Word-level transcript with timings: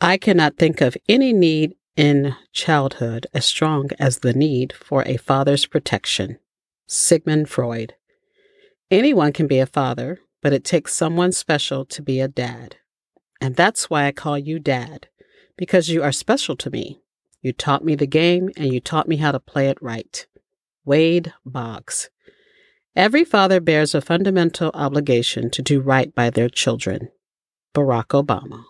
I 0.00 0.16
cannot 0.16 0.56
think 0.56 0.80
of 0.80 0.96
any 1.08 1.32
need 1.32 1.76
in 1.96 2.34
childhood 2.52 3.26
as 3.32 3.44
strong 3.44 3.90
as 3.98 4.18
the 4.18 4.32
need 4.32 4.72
for 4.72 5.02
a 5.06 5.16
father's 5.16 5.66
protection. 5.66 6.38
Sigmund 6.86 7.48
Freud. 7.48 7.94
Anyone 8.90 9.32
can 9.32 9.46
be 9.46 9.58
a 9.58 9.66
father, 9.66 10.20
but 10.42 10.52
it 10.52 10.64
takes 10.64 10.94
someone 10.94 11.32
special 11.32 11.84
to 11.86 12.02
be 12.02 12.20
a 12.20 12.28
dad. 12.28 12.76
And 13.40 13.56
that's 13.56 13.88
why 13.88 14.06
I 14.06 14.12
call 14.12 14.38
you 14.38 14.58
dad, 14.58 15.08
because 15.56 15.88
you 15.88 16.02
are 16.02 16.12
special 16.12 16.56
to 16.56 16.70
me. 16.70 17.00
You 17.40 17.52
taught 17.52 17.84
me 17.84 17.94
the 17.94 18.06
game 18.06 18.50
and 18.56 18.72
you 18.72 18.80
taught 18.80 19.08
me 19.08 19.16
how 19.16 19.32
to 19.32 19.40
play 19.40 19.68
it 19.68 19.78
right. 19.80 20.26
Wade 20.84 21.32
Boggs. 21.44 22.10
Every 22.96 23.24
father 23.24 23.60
bears 23.60 23.94
a 23.94 24.00
fundamental 24.00 24.70
obligation 24.74 25.50
to 25.50 25.62
do 25.62 25.80
right 25.80 26.14
by 26.14 26.30
their 26.30 26.48
children. 26.48 27.10
Barack 27.74 28.08
Obama. 28.08 28.64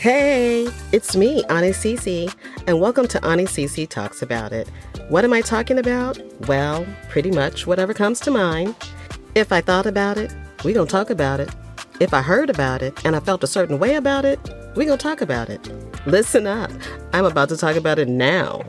Hey, 0.00 0.66
it's 0.92 1.14
me, 1.14 1.42
Aunie 1.50 1.74
Cece, 1.74 2.34
and 2.66 2.80
welcome 2.80 3.06
to 3.08 3.20
Aunie 3.20 3.42
Cece 3.42 3.86
Talks 3.86 4.22
About 4.22 4.50
It. 4.50 4.66
What 5.10 5.26
am 5.26 5.34
I 5.34 5.42
talking 5.42 5.78
about? 5.78 6.18
Well, 6.48 6.86
pretty 7.10 7.30
much 7.30 7.66
whatever 7.66 7.92
comes 7.92 8.18
to 8.20 8.30
mind. 8.30 8.74
If 9.34 9.52
I 9.52 9.60
thought 9.60 9.84
about 9.84 10.16
it, 10.16 10.34
we 10.64 10.72
gonna 10.72 10.88
talk 10.88 11.10
about 11.10 11.38
it. 11.38 11.50
If 12.00 12.14
I 12.14 12.22
heard 12.22 12.48
about 12.48 12.80
it 12.80 13.04
and 13.04 13.14
I 13.14 13.20
felt 13.20 13.44
a 13.44 13.46
certain 13.46 13.78
way 13.78 13.96
about 13.96 14.24
it, 14.24 14.40
we 14.74 14.86
gonna 14.86 14.96
talk 14.96 15.20
about 15.20 15.50
it. 15.50 15.70
Listen 16.06 16.46
up, 16.46 16.70
I'm 17.12 17.26
about 17.26 17.50
to 17.50 17.58
talk 17.58 17.76
about 17.76 17.98
it 17.98 18.08
now. 18.08 18.62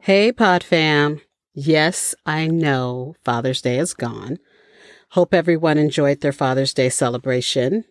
Hey, 0.00 0.32
Pod 0.32 0.64
Fam. 0.64 1.20
Yes, 1.54 2.16
I 2.26 2.48
know 2.48 3.14
Father's 3.24 3.62
Day 3.62 3.78
is 3.78 3.94
gone. 3.94 4.38
Hope 5.12 5.34
everyone 5.34 5.76
enjoyed 5.76 6.22
their 6.22 6.32
Father's 6.32 6.72
Day 6.72 6.88
celebration. 6.88 7.84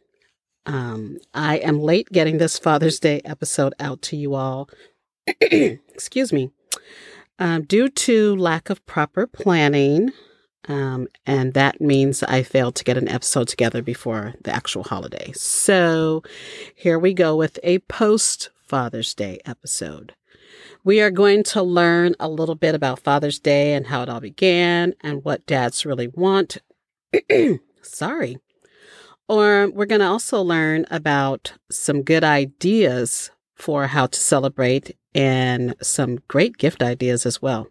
Um, 0.66 1.19
I 1.36 1.58
am 1.58 1.80
late 1.80 2.11
getting 2.11 2.39
this 2.39 2.58
Father's 2.58 3.00
Day 3.00 3.22
episode 3.23 3.75
out 3.80 4.02
to 4.03 4.16
you 4.16 4.33
all. 4.33 4.67
Excuse 5.39 6.33
me. 6.33 6.49
Um, 7.38 7.66
due 7.66 7.89
to 7.89 8.36
lack 8.38 8.72
of 8.72 8.83
proper 8.88 9.27
planning, 9.27 10.09
um, 10.67 11.08
and 11.27 11.53
that 11.53 11.80
means 11.80 12.23
I 12.23 12.42
failed 12.42 12.73
to 12.77 12.83
get 12.83 12.97
an 12.97 13.08
episode 13.08 13.47
together 13.47 13.83
before 13.83 14.33
the 14.42 14.52
actual 14.52 14.86
holiday. 14.86 15.31
So 15.33 16.23
here 16.73 16.97
we 16.97 17.14
go 17.14 17.36
with 17.36 17.59
a 17.61 17.77
post 17.80 18.49
Father's 18.66 19.14
Day 19.14 19.39
episode. 19.45 20.16
We 20.83 21.02
are 21.02 21.11
going 21.11 21.44
to 21.44 21.61
learn 21.61 22.16
a 22.19 22.27
little 22.27 22.55
bit 22.55 22.73
about 22.73 22.99
Father's 22.99 23.38
Day 23.38 23.75
and 23.75 23.86
how 23.86 24.02
it 24.02 24.09
all 24.09 24.22
began 24.22 24.95
and 25.02 25.23
what 25.23 25.45
dads 25.45 25.86
really 25.86 26.08
want 26.08 26.58
Sorry. 27.81 28.38
Or 29.28 29.70
we're 29.70 29.86
going 29.86 30.02
to 30.02 30.08
also 30.08 30.42
learn 30.42 30.86
about 30.92 31.54
some 31.70 32.04
good 32.04 32.23
ideas 32.23 33.31
for 33.56 33.88
how 33.88 34.08
to 34.08 34.20
celebrate 34.20 34.98
and 35.14 35.76
some 35.82 36.20
great 36.28 36.58
gift 36.58 36.82
ideas 36.82 37.26
as 37.26 37.42
well. 37.42 37.67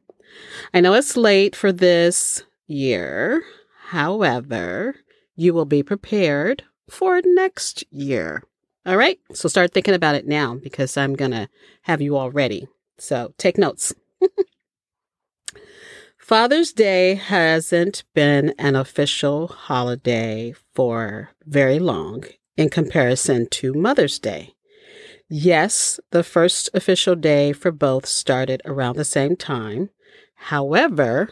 I 0.72 0.80
know 0.80 0.94
it's 0.94 1.16
late 1.16 1.56
for 1.56 1.72
this 1.72 2.44
year. 2.66 3.42
However, 3.88 4.96
you 5.36 5.52
will 5.52 5.64
be 5.64 5.82
prepared 5.82 6.62
for 6.88 7.20
next 7.24 7.84
year. 7.90 8.42
All 8.86 8.96
right. 8.96 9.18
So 9.32 9.48
start 9.48 9.72
thinking 9.72 9.94
about 9.94 10.14
it 10.14 10.26
now 10.26 10.54
because 10.54 10.96
I'm 10.96 11.14
going 11.14 11.32
to 11.32 11.48
have 11.82 12.00
you 12.00 12.16
all 12.16 12.30
ready. 12.30 12.68
So 12.98 13.34
take 13.36 13.58
notes. 13.58 13.92
Father's 16.30 16.72
Day 16.72 17.16
hasn't 17.16 18.04
been 18.14 18.54
an 18.56 18.76
official 18.76 19.48
holiday 19.48 20.54
for 20.72 21.30
very 21.44 21.80
long 21.80 22.22
in 22.56 22.68
comparison 22.68 23.48
to 23.48 23.74
Mother's 23.74 24.20
Day. 24.20 24.54
Yes, 25.28 25.98
the 26.12 26.22
first 26.22 26.70
official 26.72 27.16
day 27.16 27.52
for 27.52 27.72
both 27.72 28.06
started 28.06 28.62
around 28.64 28.94
the 28.94 29.04
same 29.04 29.34
time. 29.34 29.90
However, 30.36 31.30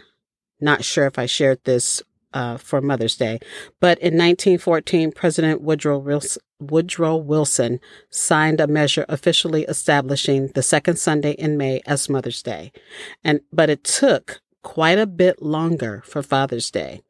not 0.60 0.82
sure 0.82 1.06
if 1.06 1.16
I 1.16 1.26
shared 1.26 1.62
this 1.62 2.02
uh, 2.32 2.56
for 2.56 2.80
Mother's 2.80 3.14
Day, 3.14 3.38
but 3.78 4.00
in 4.00 4.14
1914, 4.14 5.12
President 5.12 5.60
Woodrow 5.60 5.98
Wilson, 5.98 6.42
Woodrow 6.58 7.14
Wilson 7.18 7.78
signed 8.10 8.60
a 8.60 8.66
measure 8.66 9.06
officially 9.08 9.62
establishing 9.62 10.48
the 10.56 10.62
second 10.64 10.98
Sunday 10.98 11.34
in 11.34 11.56
May 11.56 11.82
as 11.86 12.08
Mother's 12.08 12.42
Day. 12.42 12.72
And 13.22 13.42
but 13.52 13.70
it 13.70 13.84
took 13.84 14.40
quite 14.68 14.98
a 14.98 15.06
bit 15.06 15.40
longer 15.40 16.02
for 16.04 16.22
Father's 16.22 16.70
Day, 16.70 17.00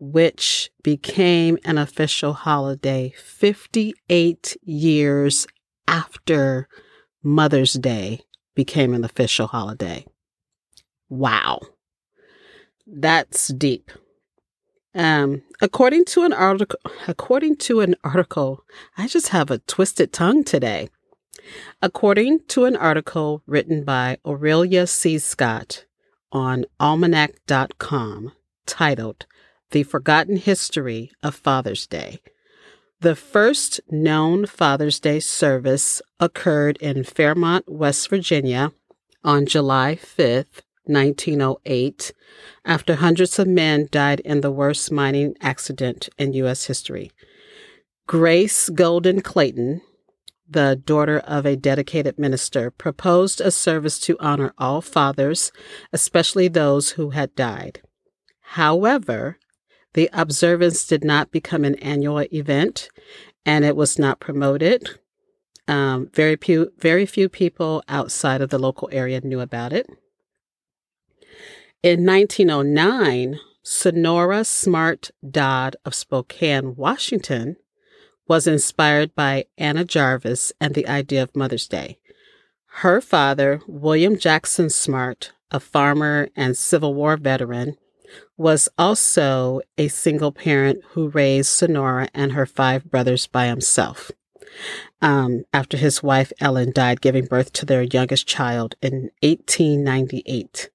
which 0.00 0.70
became 0.82 1.58
an 1.62 1.76
official 1.76 2.32
holiday 2.32 3.12
58 3.18 4.56
years 4.62 5.46
after 5.86 6.66
Mother's 7.22 7.74
Day 7.74 8.22
became 8.54 8.94
an 8.94 9.04
official 9.04 9.46
holiday. 9.48 10.06
Wow. 11.10 11.60
That's 12.86 13.48
deep. 13.48 13.90
Um, 14.94 15.42
according 15.60 16.06
to 16.06 16.22
an 16.22 16.32
article, 16.32 16.80
according 17.06 17.56
to 17.56 17.80
an 17.80 17.94
article, 18.02 18.64
I 18.96 19.06
just 19.06 19.28
have 19.28 19.50
a 19.50 19.58
twisted 19.58 20.14
tongue 20.14 20.44
today. 20.44 20.88
According 21.82 22.40
to 22.48 22.64
an 22.64 22.74
article 22.74 23.42
written 23.46 23.84
by 23.84 24.16
Aurelia 24.24 24.86
C. 24.86 25.18
Scott, 25.18 25.84
on 26.32 26.64
almanac.com 26.80 28.32
titled 28.66 29.26
The 29.70 29.82
Forgotten 29.82 30.36
History 30.36 31.10
of 31.22 31.34
Father's 31.34 31.86
Day. 31.86 32.20
The 33.00 33.14
first 33.14 33.80
known 33.88 34.46
Father's 34.46 34.98
Day 34.98 35.20
service 35.20 36.02
occurred 36.18 36.76
in 36.78 37.04
Fairmont, 37.04 37.68
West 37.68 38.10
Virginia 38.10 38.72
on 39.22 39.46
July 39.46 39.96
5th, 40.00 40.62
1908, 40.84 42.12
after 42.64 42.96
hundreds 42.96 43.38
of 43.38 43.46
men 43.46 43.88
died 43.90 44.20
in 44.20 44.40
the 44.40 44.50
worst 44.50 44.90
mining 44.90 45.36
accident 45.40 46.08
in 46.18 46.32
U.S. 46.32 46.64
history. 46.66 47.12
Grace 48.06 48.68
Golden 48.70 49.20
Clayton, 49.20 49.82
the 50.48 50.80
daughter 50.82 51.18
of 51.18 51.44
a 51.44 51.56
dedicated 51.56 52.18
minister, 52.18 52.70
proposed 52.70 53.40
a 53.40 53.50
service 53.50 53.98
to 54.00 54.16
honor 54.18 54.52
all 54.56 54.80
fathers, 54.80 55.52
especially 55.92 56.48
those 56.48 56.90
who 56.90 57.10
had 57.10 57.34
died. 57.34 57.82
However, 58.40 59.38
the 59.94 60.08
observance 60.12 60.86
did 60.86 61.04
not 61.04 61.30
become 61.30 61.64
an 61.64 61.74
annual 61.76 62.20
event 62.32 62.88
and 63.44 63.64
it 63.64 63.76
was 63.76 63.98
not 63.98 64.20
promoted. 64.20 64.98
Um, 65.66 66.10
very 66.14 66.36
few, 66.36 66.72
very 66.78 67.04
few 67.04 67.28
people 67.28 67.82
outside 67.88 68.40
of 68.40 68.50
the 68.50 68.58
local 68.58 68.88
area 68.92 69.20
knew 69.20 69.40
about 69.40 69.72
it. 69.72 69.86
In 71.82 72.04
1909, 72.04 73.38
Sonora 73.62 74.44
Smart 74.44 75.10
Dodd 75.28 75.76
of 75.84 75.94
Spokane, 75.94 76.74
Washington, 76.74 77.56
was 78.28 78.46
inspired 78.46 79.14
by 79.14 79.46
Anna 79.56 79.84
Jarvis 79.84 80.52
and 80.60 80.74
the 80.74 80.86
idea 80.86 81.22
of 81.22 81.34
Mother's 81.34 81.66
Day. 81.66 81.98
Her 82.82 83.00
father, 83.00 83.62
William 83.66 84.18
Jackson 84.18 84.70
Smart, 84.70 85.32
a 85.50 85.58
farmer 85.58 86.28
and 86.36 86.56
Civil 86.56 86.94
War 86.94 87.16
veteran, 87.16 87.76
was 88.36 88.68
also 88.78 89.60
a 89.76 89.88
single 89.88 90.30
parent 90.30 90.82
who 90.90 91.08
raised 91.08 91.48
Sonora 91.48 92.08
and 92.14 92.32
her 92.32 92.46
five 92.46 92.90
brothers 92.90 93.26
by 93.26 93.46
himself. 93.46 94.10
Um, 95.00 95.44
after 95.52 95.76
his 95.76 96.02
wife 96.02 96.32
Ellen 96.40 96.72
died, 96.72 97.00
giving 97.00 97.26
birth 97.26 97.52
to 97.54 97.66
their 97.66 97.82
youngest 97.82 98.26
child 98.26 98.74
in 98.82 99.10
1898. 99.22 100.70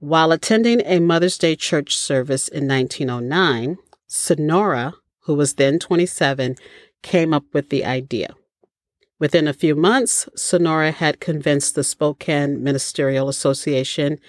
While 0.00 0.32
attending 0.32 0.80
a 0.84 1.00
Mother's 1.00 1.38
Day 1.38 1.56
church 1.56 1.96
service 1.96 2.48
in 2.48 2.68
1909, 2.68 3.78
Sonora 4.06 4.94
who 5.28 5.34
was 5.34 5.54
then 5.54 5.78
27, 5.78 6.56
came 7.02 7.34
up 7.34 7.44
with 7.52 7.68
the 7.68 7.84
idea. 7.84 8.34
Within 9.20 9.46
a 9.46 9.52
few 9.52 9.74
months, 9.74 10.26
Sonora 10.34 10.90
had 10.90 11.20
convinced 11.20 11.74
the 11.74 11.84
Spokane 11.84 12.62
Ministerial 12.64 13.28
Association 13.28 14.20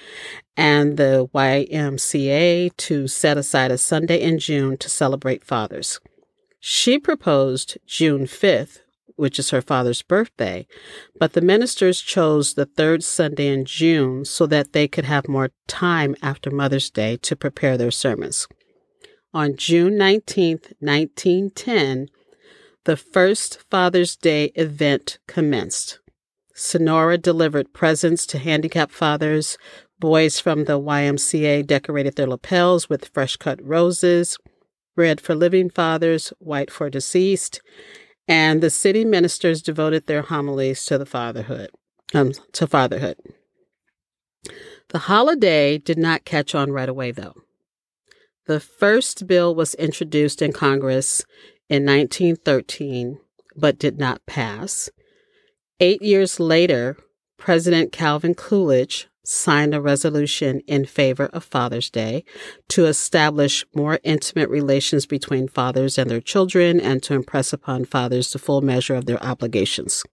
and 0.58 0.98
the 0.98 1.30
YMCA 1.34 2.76
to 2.76 3.08
set 3.08 3.38
aside 3.38 3.72
a 3.72 3.78
Sunday 3.78 4.22
in 4.22 4.40
June 4.40 4.76
to 4.76 4.90
celebrate 4.90 5.46
fathers. 5.46 6.02
She 6.60 7.00
proposed 7.00 7.78
June 7.86 8.26
5th, 8.26 8.80
which 9.16 9.40
is 9.40 9.52
her 9.52 9.62
father's 9.62 10.02
birthday, 10.02 10.68
but 11.18 11.32
the 11.32 11.42
ministers 11.42 12.02
chose 12.02 12.56
the 12.56 12.66
third 12.66 13.06
Sunday 13.06 13.48
in 13.48 13.64
June 13.64 14.26
so 14.26 14.46
that 14.48 14.74
they 14.74 14.90
could 14.90 15.06
have 15.06 15.30
more 15.30 15.52
time 15.68 16.14
after 16.22 16.52
Mother's 16.52 16.90
Day 16.90 17.16
to 17.22 17.38
prepare 17.38 17.78
their 17.78 17.92
sermons. 17.92 18.50
On 19.34 19.56
June 19.56 19.96
19, 19.96 20.60
1910, 20.80 22.08
the 22.86 22.98
first 22.98 23.62
Father's 23.70 24.16
Day 24.16 24.46
event 24.56 25.20
commenced. 25.28 26.00
Sonora 26.56 27.18
delivered 27.20 27.72
presents 27.72 28.26
to 28.26 28.40
handicapped 28.40 28.92
fathers. 28.92 29.58
Boys 30.00 30.40
from 30.40 30.66
the 30.66 30.80
YMCA 30.80 31.68
decorated 31.68 32.16
their 32.16 32.26
lapels 32.26 32.90
with 32.90 33.10
fresh 33.14 33.36
cut 33.38 33.64
roses. 33.64 34.40
Red 34.98 35.22
for 35.22 35.36
living 35.36 35.70
fathers, 35.70 36.34
white 36.40 36.72
for 36.72 36.90
deceased. 36.90 37.62
And 38.28 38.62
the 38.62 38.72
city 38.72 39.06
ministers 39.06 39.62
devoted 39.62 40.08
their 40.08 40.24
homilies 40.24 40.84
to 40.86 40.98
the 40.98 41.06
fatherhood, 41.06 41.70
um, 42.16 42.32
to 42.54 42.66
fatherhood. 42.66 43.18
The 44.90 45.00
holiday 45.00 45.78
did 45.78 46.00
not 46.00 46.26
catch 46.26 46.56
on 46.56 46.72
right 46.72 46.90
away, 46.90 47.12
though. 47.12 47.36
The 48.50 48.60
first 48.60 49.28
bill 49.28 49.54
was 49.54 49.76
introduced 49.76 50.42
in 50.42 50.54
Congress 50.54 51.24
in 51.70 51.86
1913, 51.86 53.20
but 53.56 53.78
did 53.78 54.00
not 54.00 54.26
pass. 54.26 54.90
Eight 55.80 56.02
years 56.02 56.40
later, 56.40 56.98
President 57.38 57.92
Calvin 57.92 58.34
Coolidge 58.34 59.08
signed 59.24 59.76
a 59.76 59.80
resolution 59.80 60.62
in 60.62 60.86
favor 60.86 61.28
of 61.28 61.44
Father's 61.44 61.92
Day 61.92 62.24
to 62.70 62.88
establish 62.88 63.68
more 63.76 64.00
intimate 64.04 64.50
relations 64.50 65.06
between 65.06 65.48
fathers 65.48 66.00
and 66.00 66.10
their 66.10 66.20
children 66.20 66.80
and 66.80 67.04
to 67.04 67.14
impress 67.14 67.54
upon 67.54 67.86
fathers 67.86 68.34
the 68.34 68.40
full 68.40 68.62
measure 68.62 68.96
of 68.96 69.06
their 69.06 69.24
obligations. 69.24 70.04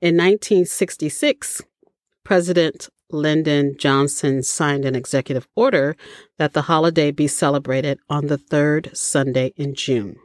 In 0.00 0.16
1966, 0.16 1.60
President 2.24 2.88
Lyndon 3.12 3.76
Johnson 3.78 4.42
signed 4.42 4.84
an 4.84 4.94
executive 4.94 5.46
order 5.54 5.96
that 6.38 6.52
the 6.52 6.62
holiday 6.62 7.10
be 7.10 7.26
celebrated 7.26 7.98
on 8.08 8.26
the 8.26 8.38
third 8.38 8.90
Sunday 8.96 9.52
in 9.56 9.74
June. 9.74 10.16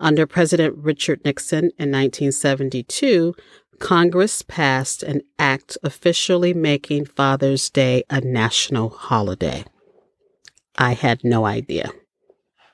Under 0.00 0.26
President 0.26 0.76
Richard 0.76 1.24
Nixon 1.24 1.70
in 1.78 1.90
1972, 1.90 3.34
Congress 3.78 4.42
passed 4.42 5.02
an 5.02 5.20
act 5.38 5.78
officially 5.82 6.54
making 6.54 7.06
Father's 7.06 7.70
Day 7.70 8.02
a 8.10 8.20
national 8.20 8.90
holiday. 8.90 9.64
I 10.76 10.94
had 10.94 11.22
no 11.22 11.44
idea 11.44 11.90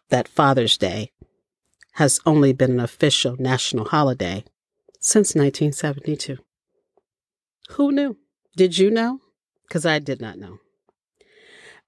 that 0.09 0.29
Father's 0.29 0.79
Day 0.79 1.13
has 1.95 2.21
only 2.25 2.53
been 2.53 2.73
an 2.73 2.81
official 2.81 3.37
national 3.39 3.87
holiday 3.87 4.45
since 5.01 5.35
1972. 5.35 6.39
Who 7.71 7.93
knew? 7.93 8.17
Did 8.57 8.79
you 8.79 8.91
know? 8.91 9.21
Because 9.67 9.87
I 9.87 9.99
did 9.99 10.21
not 10.21 10.39
know. 10.39 10.59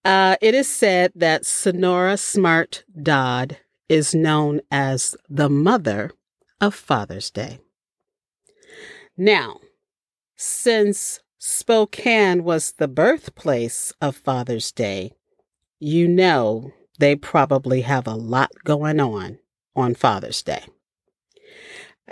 Uh, 0.04 0.36
it 0.40 0.54
is 0.54 0.68
said 0.68 1.12
that 1.14 1.46
Sonora 1.46 2.16
Smart 2.16 2.84
Dodd 3.00 3.58
is 3.88 4.14
known 4.14 4.60
as 4.70 5.16
the 5.28 5.48
mother 5.48 6.10
of 6.60 6.74
Father's 6.74 7.30
Day. 7.30 7.60
Now, 9.16 9.60
since 10.36 11.20
Spokane 11.38 12.42
was 12.42 12.72
the 12.72 12.88
birthplace 12.88 13.92
of 14.00 14.16
Father's 14.16 14.72
Day, 14.72 15.12
you 15.78 16.08
know 16.08 16.72
they 16.98 17.16
probably 17.16 17.82
have 17.82 18.06
a 18.06 18.14
lot 18.14 18.50
going 18.64 19.00
on 19.00 19.38
on 19.76 19.94
Father's 19.94 20.42
Day. 20.42 20.64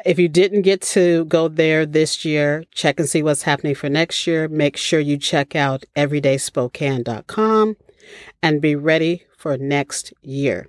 If 0.04 0.18
you 0.18 0.28
didn't 0.28 0.62
get 0.62 0.80
to 0.82 1.24
go 1.26 1.48
there 1.48 1.84
this 1.84 2.24
year, 2.24 2.64
check 2.72 3.00
and 3.00 3.08
see 3.08 3.22
what's 3.22 3.42
happening 3.42 3.74
for 3.74 3.88
next 3.88 4.26
year. 4.26 4.48
Make 4.48 4.76
sure 4.76 5.00
you 5.00 5.16
check 5.18 5.56
out 5.56 5.84
everydayspokane.com 5.96 7.76
and 8.42 8.60
be 8.60 8.76
ready 8.76 9.24
for 9.36 9.58
next 9.58 10.12
year. 10.22 10.68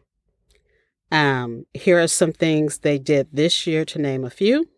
Um, 1.11 1.65
here 1.73 1.99
are 2.01 2.07
some 2.07 2.31
things 2.31 2.79
they 2.79 2.97
did 2.97 3.27
this 3.31 3.67
year 3.67 3.85
to 3.85 3.99
name 3.99 4.23
a 4.23 4.29
few. 4.29 4.69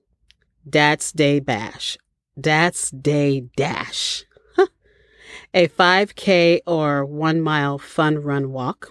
Dad's 0.68 1.12
Day 1.12 1.40
Bash, 1.40 1.98
Dad's 2.40 2.90
Day 2.90 3.50
Dash, 3.56 4.26
a 5.54 5.68
5K 5.68 6.62
or 6.66 7.06
one 7.06 7.42
mile 7.42 7.78
fun 7.78 8.20
run 8.20 8.52
walk, 8.52 8.90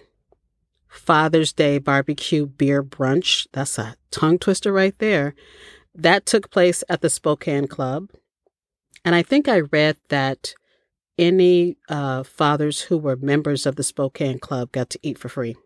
Father's 0.92 1.52
Day 1.52 1.78
barbecue 1.78 2.46
beer 2.46 2.82
brunch. 2.84 3.46
That's 3.52 3.78
a 3.78 3.96
tongue 4.10 4.38
twister 4.38 4.72
right 4.72 4.96
there. 4.98 5.34
That 5.94 6.26
took 6.26 6.50
place 6.50 6.84
at 6.88 7.00
the 7.00 7.10
Spokane 7.10 7.66
Club. 7.66 8.10
And 9.04 9.14
I 9.14 9.22
think 9.22 9.48
I 9.48 9.60
read 9.60 9.96
that 10.10 10.54
any 11.18 11.76
uh, 11.88 12.22
fathers 12.22 12.82
who 12.82 12.98
were 12.98 13.16
members 13.16 13.66
of 13.66 13.76
the 13.76 13.82
Spokane 13.82 14.38
Club 14.38 14.70
got 14.70 14.90
to 14.90 14.98
eat 15.02 15.18
for 15.18 15.28
free. 15.28 15.56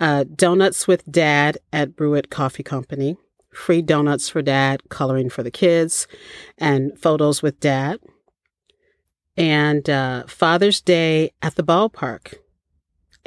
Uh, 0.00 0.24
donuts 0.24 0.88
with 0.88 1.10
Dad 1.10 1.58
at 1.72 1.94
Brewitt 1.94 2.30
Coffee 2.30 2.64
Company, 2.64 3.16
free 3.52 3.82
donuts 3.82 4.28
for 4.28 4.42
Dad, 4.42 4.88
coloring 4.88 5.30
for 5.30 5.42
the 5.42 5.50
kids, 5.50 6.08
and 6.58 6.98
photos 6.98 7.42
with 7.42 7.60
Dad. 7.60 8.00
And 9.36 9.88
uh, 9.88 10.24
Father's 10.26 10.80
Day 10.80 11.30
at 11.42 11.54
the 11.54 11.62
ballpark 11.62 12.34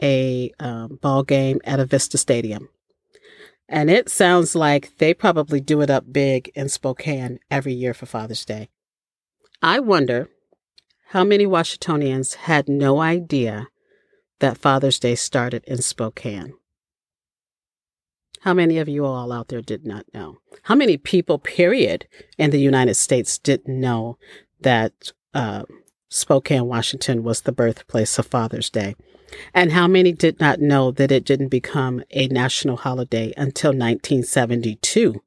a 0.01 0.51
um, 0.59 0.99
ball 1.01 1.23
game 1.23 1.59
at 1.63 1.79
Avista 1.79 2.17
Stadium. 2.17 2.69
And 3.69 3.89
it 3.89 4.09
sounds 4.09 4.55
like 4.55 4.97
they 4.97 5.13
probably 5.13 5.59
do 5.59 5.81
it 5.81 5.89
up 5.89 6.11
big 6.11 6.49
in 6.55 6.69
Spokane 6.69 7.39
every 7.51 7.73
year 7.73 7.94
for 7.94 8.05
Father's 8.05 8.45
Day. 8.45 8.69
I 9.61 9.79
wonder 9.79 10.29
how 11.09 11.23
many 11.23 11.45
Washingtonians 11.45 12.35
had 12.35 12.69
no 12.69 13.01
idea 13.01 13.67
that 14.39 14.57
Father's 14.57 14.99
Day 14.99 15.15
started 15.15 15.63
in 15.65 15.81
Spokane. 15.81 16.53
How 18.41 18.53
many 18.53 18.77
of 18.77 18.88
you 18.88 19.03
all 19.03 19.31
out 19.31 19.47
there 19.47 19.61
did 19.61 19.85
not 19.85 20.05
know? 20.13 20.38
How 20.63 20.75
many 20.75 20.95
people, 20.97 21.39
period, 21.39 22.07
in 22.38 22.51
the 22.51 22.59
United 22.59 22.94
States 22.95 23.38
didn't 23.38 23.79
know 23.79 24.17
that 24.61 25.11
uh, 25.33 25.63
Spokane, 26.09 26.67
Washington 26.67 27.23
was 27.23 27.41
the 27.41 27.51
birthplace 27.51 28.17
of 28.19 28.27
Father's 28.27 28.69
Day? 28.69 28.95
And 29.53 29.71
how 29.71 29.88
many 29.88 30.12
did 30.12 30.39
not 30.39 30.59
know 30.59 30.91
that 30.91 31.12
it 31.12 31.25
didn't 31.25 31.50
become 31.50 32.03
a 32.12 32.27
national 32.27 32.77
holiday 32.77 33.33
until 33.38 33.71
1972? 33.71 35.21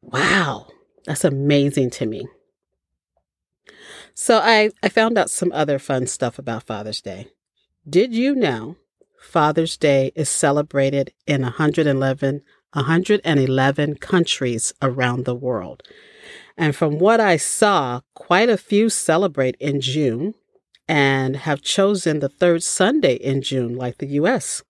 Wow, 0.00 0.68
that's 1.06 1.24
amazing 1.24 1.90
to 1.90 2.06
me. 2.06 2.26
So 4.14 4.38
I, 4.38 4.70
I 4.82 4.88
found 4.88 5.16
out 5.16 5.30
some 5.30 5.52
other 5.52 5.78
fun 5.78 6.06
stuff 6.06 6.38
about 6.38 6.64
Father's 6.64 7.00
Day. 7.00 7.28
Did 7.88 8.14
you 8.14 8.34
know 8.34 8.76
Father's 9.20 9.76
Day 9.76 10.12
is 10.14 10.28
celebrated 10.28 11.12
in 11.26 11.42
111, 11.42 12.42
111 12.72 13.94
countries 13.96 14.74
around 14.82 15.24
the 15.24 15.34
world? 15.34 15.82
And 16.56 16.76
from 16.76 16.98
what 16.98 17.20
I 17.20 17.36
saw, 17.38 18.00
quite 18.14 18.50
a 18.50 18.58
few 18.58 18.90
celebrate 18.90 19.56
in 19.58 19.80
June, 19.80 20.34
and 20.88 21.36
have 21.36 21.62
chosen 21.62 22.20
the 22.20 22.28
third 22.28 22.62
Sunday 22.62 23.14
in 23.14 23.42
June, 23.42 23.74
like 23.74 23.98
the 23.98 24.06
U.S. 24.06 24.62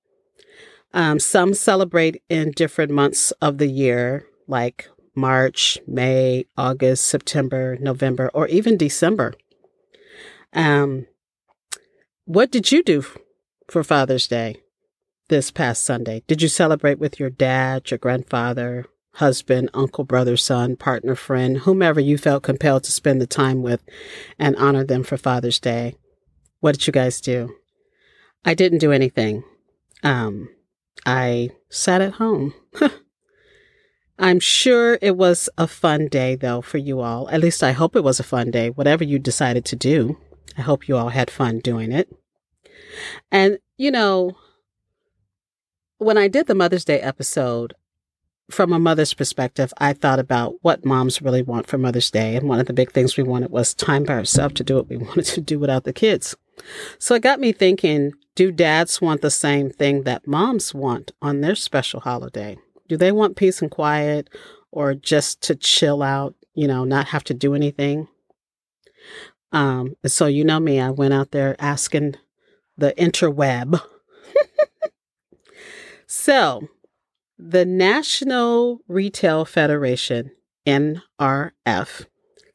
Um, 0.93 1.19
some 1.19 1.55
celebrate 1.55 2.23
in 2.29 2.53
different 2.53 2.91
months 2.91 3.31
of 3.43 3.59
the 3.59 3.67
year, 3.67 4.27
like 4.47 4.89
March, 5.15 5.79
May, 5.87 6.47
August, 6.57 7.07
September, 7.07 7.77
November, 7.81 8.31
or 8.35 8.47
even 8.49 8.77
December. 8.77 9.35
Um, 10.53 11.07
what 12.25 12.51
did 12.51 12.71
you 12.71 12.83
do 12.83 13.05
for 13.69 13.83
Father's 13.83 14.27
Day 14.27 14.57
this 15.29 15.51
past 15.51 15.85
Sunday? 15.85 16.23
Did 16.27 16.43
you 16.43 16.49
celebrate 16.49 16.99
with 16.99 17.19
your 17.19 17.31
dad, 17.31 17.91
your 17.91 17.99
grandfather, 17.99 18.87
husband, 19.15 19.71
uncle, 19.75 20.05
brother, 20.05 20.37
son, 20.37 20.77
partner, 20.77 21.15
friend, 21.15 21.59
whomever 21.59 22.01
you 22.01 22.17
felt 22.19 22.43
compelled 22.43 22.85
to 22.85 22.93
spend 22.93 23.21
the 23.21 23.27
time 23.27 23.63
with 23.63 23.83
and 24.39 24.57
honor 24.57 24.85
them 24.85 25.03
for 25.03 25.17
Father's 25.17 25.59
Day? 25.59 25.95
What 26.63 26.79
did 26.79 26.87
you 26.87 26.93
guys 26.93 27.21
do? 27.21 27.57
I 28.45 28.55
didn't 28.55 28.79
do 28.79 28.93
anything. 28.93 29.43
Um, 30.05 30.49
I 31.05 31.51
sat 31.69 32.01
at 32.01 32.15
home. 32.15 32.55
I'm 34.19 34.39
sure 34.39 34.97
it 35.03 35.17
was 35.17 35.49
a 35.59 35.67
fun 35.67 36.07
day, 36.07 36.37
though, 36.37 36.61
for 36.61 36.79
you 36.79 37.01
all. 37.01 37.29
At 37.31 37.41
least 37.41 37.65
I 37.65 37.73
hope 37.73 37.97
it 37.97 38.05
was 38.05 38.21
a 38.21 38.25
fun 38.25 38.53
day, 38.53 38.71
whatever 38.71 39.03
you 39.03 39.19
decided 39.19 39.65
to 39.65 39.77
do. 39.77 40.19
I 40.57 40.61
hope 40.61 40.87
you 40.87 40.97
all 40.97 41.09
had 41.09 41.33
fun 41.33 41.59
doing 41.59 41.91
it. 41.91 42.09
And, 43.33 43.59
you 43.77 43.91
know, 43.91 44.37
when 45.99 46.17
I 46.17 46.29
did 46.29 46.47
the 46.47 46.55
Mother's 46.55 46.85
Day 46.85 47.01
episode, 47.01 47.75
from 48.53 48.73
a 48.73 48.79
mother's 48.79 49.15
perspective, 49.15 49.75
I 49.79 49.95
thought 49.95 50.21
about 50.21 50.55
what 50.63 50.85
moms 50.85 51.21
really 51.23 51.43
want 51.43 51.67
for 51.67 51.77
Mother's 51.77 52.13
Day. 52.13 52.37
And 52.37 52.49
one 52.49 52.61
of 52.61 52.67
the 52.67 52.73
big 52.73 52.93
things 52.93 53.17
we 53.17 53.25
wanted 53.25 53.51
was 53.51 53.75
time 53.75 54.05
by 54.05 54.15
ourselves 54.15 54.55
to 54.55 54.65
do 54.65 54.77
what 54.77 54.89
we 54.89 54.97
wanted 54.99 55.25
to 55.25 55.41
do 55.41 55.59
without 55.59 55.83
the 55.83 55.93
kids. 55.93 56.37
So 56.99 57.15
it 57.15 57.23
got 57.23 57.41
me 57.41 57.53
thinking 57.53 58.13
do 58.35 58.51
dads 58.51 59.01
want 59.01 59.21
the 59.21 59.31
same 59.31 59.71
thing 59.71 60.05
that 60.05 60.27
moms 60.27 60.75
want 60.75 61.13
on 61.21 61.41
their 61.41 61.55
special 61.55 62.01
holiday? 62.01 62.57
Do 62.89 62.97
they 62.97 63.13
want 63.13 63.37
peace 63.37 63.61
and 63.61 63.71
quiet 63.71 64.31
or 64.71 64.95
just 64.95 65.43
to 65.43 65.55
chill 65.55 66.03
out, 66.03 66.35
you 66.55 66.67
know, 66.67 66.85
not 66.85 67.09
have 67.09 67.25
to 67.25 67.35
do 67.35 67.55
anything? 67.55 68.09
Um, 69.53 69.97
so 70.07 70.27
you 70.27 70.45
know 70.45 70.61
me, 70.61 70.81
I 70.81 70.91
went 70.91 71.13
out 71.13 71.31
there 71.31 71.57
asking 71.59 72.17
the 72.79 72.93
interweb. 72.97 73.81
so 76.07 76.69
the 77.39 77.67
National 77.67 78.81
Retail 78.89 79.45
Federation, 79.45 80.31
NRF, 80.67 82.07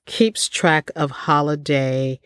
keeps 0.07 0.49
track 0.49 0.89
of 0.95 1.11
holiday 1.11 2.19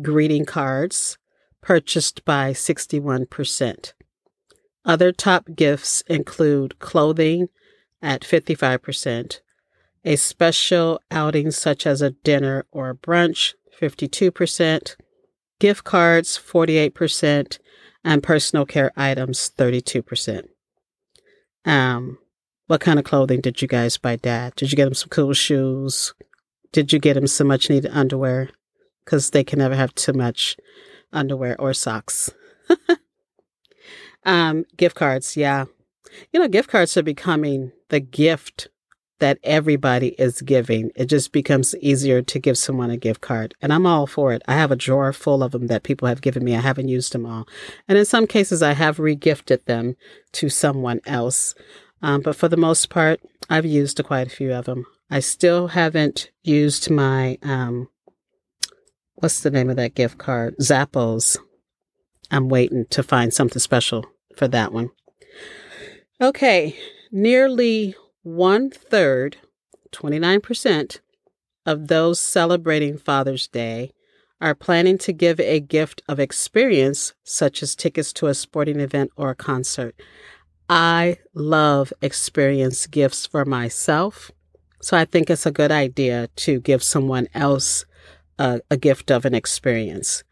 greeting 0.00 0.46
cards, 0.46 1.18
purchased 1.60 2.24
by 2.24 2.52
61%. 2.52 3.92
Other 4.82 5.12
top 5.12 5.44
gifts 5.54 6.00
include 6.06 6.78
clothing 6.78 7.48
at 8.00 8.22
55%, 8.22 9.40
a 10.06 10.16
special 10.16 11.02
outing 11.10 11.50
such 11.50 11.86
as 11.86 12.00
a 12.00 12.12
dinner 12.12 12.64
or 12.72 12.88
a 12.88 12.96
brunch, 12.96 13.52
52%, 13.78 14.96
gift 15.60 15.84
cards 15.84 16.38
48%, 16.38 17.58
and 18.02 18.22
personal 18.22 18.64
care 18.64 18.90
items 18.96 19.50
32%. 19.54 20.44
Um, 21.66 22.16
what 22.68 22.80
kind 22.80 22.98
of 22.98 23.04
clothing 23.04 23.42
did 23.42 23.60
you 23.60 23.68
guys 23.68 23.98
buy 23.98 24.16
dad? 24.16 24.54
Did 24.56 24.72
you 24.72 24.76
get 24.76 24.88
him 24.88 24.94
some 24.94 25.10
cool 25.10 25.34
shoes? 25.34 26.14
Did 26.72 26.90
you 26.90 26.98
get 26.98 27.18
him 27.18 27.26
some 27.26 27.48
much 27.48 27.68
needed 27.68 27.90
underwear? 27.92 28.48
Because 29.08 29.30
they 29.30 29.42
can 29.42 29.58
never 29.58 29.74
have 29.74 29.94
too 29.94 30.12
much 30.12 30.58
underwear 31.14 31.58
or 31.58 31.72
socks. 31.72 32.30
um, 34.26 34.66
gift 34.76 34.96
cards, 34.96 35.34
yeah. 35.34 35.64
You 36.30 36.40
know, 36.40 36.46
gift 36.46 36.68
cards 36.68 36.94
are 36.98 37.02
becoming 37.02 37.72
the 37.88 38.00
gift 38.00 38.68
that 39.18 39.38
everybody 39.42 40.08
is 40.18 40.42
giving. 40.42 40.90
It 40.94 41.06
just 41.06 41.32
becomes 41.32 41.74
easier 41.76 42.20
to 42.20 42.38
give 42.38 42.58
someone 42.58 42.90
a 42.90 42.98
gift 42.98 43.22
card. 43.22 43.54
And 43.62 43.72
I'm 43.72 43.86
all 43.86 44.06
for 44.06 44.34
it. 44.34 44.42
I 44.46 44.56
have 44.56 44.70
a 44.70 44.76
drawer 44.76 45.14
full 45.14 45.42
of 45.42 45.52
them 45.52 45.68
that 45.68 45.84
people 45.84 46.06
have 46.06 46.20
given 46.20 46.44
me. 46.44 46.54
I 46.54 46.60
haven't 46.60 46.88
used 46.88 47.14
them 47.14 47.24
all. 47.24 47.48
And 47.88 47.96
in 47.96 48.04
some 48.04 48.26
cases, 48.26 48.62
I 48.62 48.74
have 48.74 48.98
regifted 48.98 49.64
them 49.64 49.96
to 50.32 50.50
someone 50.50 51.00
else. 51.06 51.54
Um, 52.02 52.20
but 52.20 52.36
for 52.36 52.48
the 52.48 52.58
most 52.58 52.90
part, 52.90 53.20
I've 53.48 53.64
used 53.64 54.04
quite 54.04 54.26
a 54.26 54.36
few 54.36 54.52
of 54.52 54.66
them. 54.66 54.84
I 55.10 55.20
still 55.20 55.68
haven't 55.68 56.30
used 56.42 56.90
my, 56.90 57.38
um, 57.42 57.88
what's 59.20 59.40
the 59.40 59.50
name 59.50 59.70
of 59.70 59.76
that 59.76 59.94
gift 59.94 60.18
card? 60.18 60.56
Zappos. 60.58 61.38
I'm 62.30 62.48
waiting 62.48 62.86
to 62.90 63.02
find 63.02 63.32
something 63.32 63.60
special 63.60 64.04
for 64.36 64.48
that 64.48 64.72
one. 64.72 64.90
Okay. 66.20 66.76
Nearly 67.10 67.94
one 68.22 68.70
third, 68.70 69.38
29%, 69.92 71.00
of 71.64 71.88
those 71.88 72.18
celebrating 72.18 72.96
Father's 72.96 73.46
Day 73.48 73.92
are 74.40 74.54
planning 74.54 74.98
to 74.98 75.12
give 75.12 75.40
a 75.40 75.60
gift 75.60 76.02
of 76.08 76.20
experience, 76.20 77.12
such 77.24 77.62
as 77.62 77.74
tickets 77.74 78.12
to 78.14 78.26
a 78.26 78.34
sporting 78.34 78.80
event 78.80 79.10
or 79.16 79.30
a 79.30 79.34
concert. 79.34 79.94
I 80.68 81.18
love 81.34 81.92
experience 82.02 82.86
gifts 82.86 83.26
for 83.26 83.44
myself. 83.44 84.30
So 84.80 84.96
I 84.96 85.04
think 85.04 85.28
it's 85.28 85.46
a 85.46 85.50
good 85.50 85.72
idea 85.72 86.28
to 86.36 86.60
give 86.60 86.82
someone 86.82 87.26
else 87.34 87.84
a, 88.38 88.60
a 88.70 88.76
gift 88.76 89.10
of 89.10 89.24
an 89.24 89.34
experience. 89.34 90.24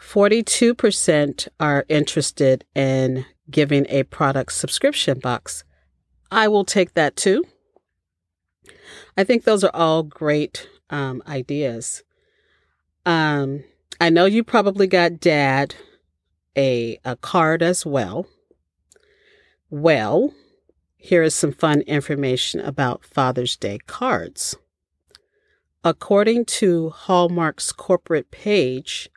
42% 0.00 1.48
are 1.60 1.84
interested 1.88 2.64
in 2.74 3.24
giving 3.50 3.86
a 3.88 4.02
product 4.04 4.52
subscription 4.52 5.18
box. 5.18 5.64
I 6.30 6.48
will 6.48 6.64
take 6.64 6.94
that 6.94 7.16
too. 7.16 7.44
I 9.16 9.24
think 9.24 9.44
those 9.44 9.62
are 9.62 9.74
all 9.74 10.02
great 10.02 10.68
um, 10.90 11.22
ideas. 11.26 12.02
Um, 13.04 13.64
I 14.00 14.10
know 14.10 14.24
you 14.24 14.42
probably 14.42 14.86
got 14.86 15.20
dad 15.20 15.74
a, 16.56 16.98
a 17.04 17.16
card 17.16 17.62
as 17.62 17.86
well. 17.86 18.26
Well, 19.70 20.34
here 20.96 21.22
is 21.22 21.34
some 21.34 21.52
fun 21.52 21.80
information 21.82 22.60
about 22.60 23.04
Father's 23.04 23.56
Day 23.56 23.78
cards. 23.86 24.56
According 25.84 26.44
to 26.44 26.90
Hallmark's 26.90 27.72
corporate 27.72 28.30
page, 28.30 29.10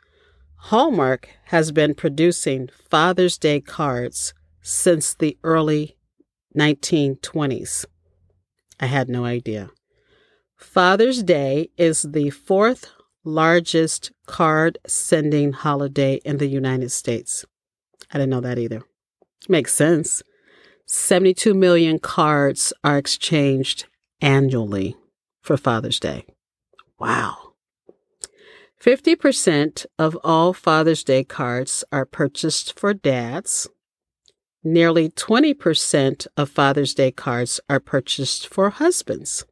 Hallmark 0.56 1.28
has 1.46 1.70
been 1.70 1.94
producing 1.94 2.70
Father's 2.90 3.38
Day 3.38 3.60
cards 3.60 4.34
since 4.62 5.14
the 5.14 5.38
early 5.44 5.96
1920s. 6.58 7.84
I 8.80 8.86
had 8.86 9.08
no 9.08 9.24
idea. 9.24 9.70
Father's 10.56 11.22
Day 11.22 11.70
is 11.76 12.02
the 12.02 12.30
fourth 12.30 12.90
largest 13.22 14.10
card 14.26 14.76
sending 14.88 15.52
holiday 15.52 16.14
in 16.24 16.38
the 16.38 16.48
United 16.48 16.90
States. 16.90 17.44
I 18.12 18.18
didn't 18.18 18.30
know 18.30 18.40
that 18.40 18.58
either. 18.58 18.82
Makes 19.48 19.72
sense. 19.72 20.20
72 20.86 21.54
million 21.54 22.00
cards 22.00 22.72
are 22.82 22.98
exchanged 22.98 23.86
annually 24.20 24.96
for 25.42 25.56
Father's 25.56 26.00
Day. 26.00 26.24
Wow. 26.98 27.52
50% 28.80 29.86
of 29.98 30.16
all 30.22 30.52
Father's 30.52 31.02
Day 31.02 31.24
cards 31.24 31.84
are 31.90 32.04
purchased 32.04 32.78
for 32.78 32.94
dads, 32.94 33.68
Nearly 34.68 35.10
20% 35.10 36.26
of 36.36 36.50
Father's 36.50 36.92
Day 36.92 37.12
cards 37.12 37.60
are 37.70 37.78
purchased 37.78 38.48
for 38.48 38.68
husbands. 38.70 39.44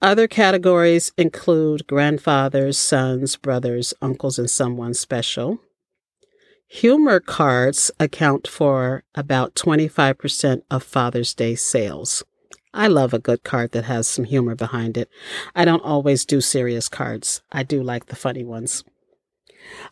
Other 0.00 0.28
categories 0.28 1.10
include 1.18 1.88
grandfathers, 1.88 2.78
sons, 2.78 3.34
brothers, 3.34 3.92
uncles, 4.00 4.38
and 4.38 4.48
someone 4.48 4.94
special. 4.94 5.58
Humor 6.68 7.18
cards 7.18 7.90
account 7.98 8.46
for 8.46 9.02
about 9.16 9.56
25% 9.56 10.62
of 10.70 10.84
Father's 10.84 11.34
Day 11.34 11.56
sales. 11.56 12.22
I 12.74 12.88
love 12.88 13.12
a 13.12 13.18
good 13.18 13.44
card 13.44 13.72
that 13.72 13.84
has 13.84 14.08
some 14.08 14.24
humor 14.24 14.54
behind 14.54 14.96
it. 14.96 15.10
I 15.54 15.64
don't 15.64 15.84
always 15.84 16.24
do 16.24 16.40
serious 16.40 16.88
cards. 16.88 17.42
I 17.52 17.62
do 17.62 17.82
like 17.82 18.06
the 18.06 18.16
funny 18.16 18.44
ones. 18.44 18.84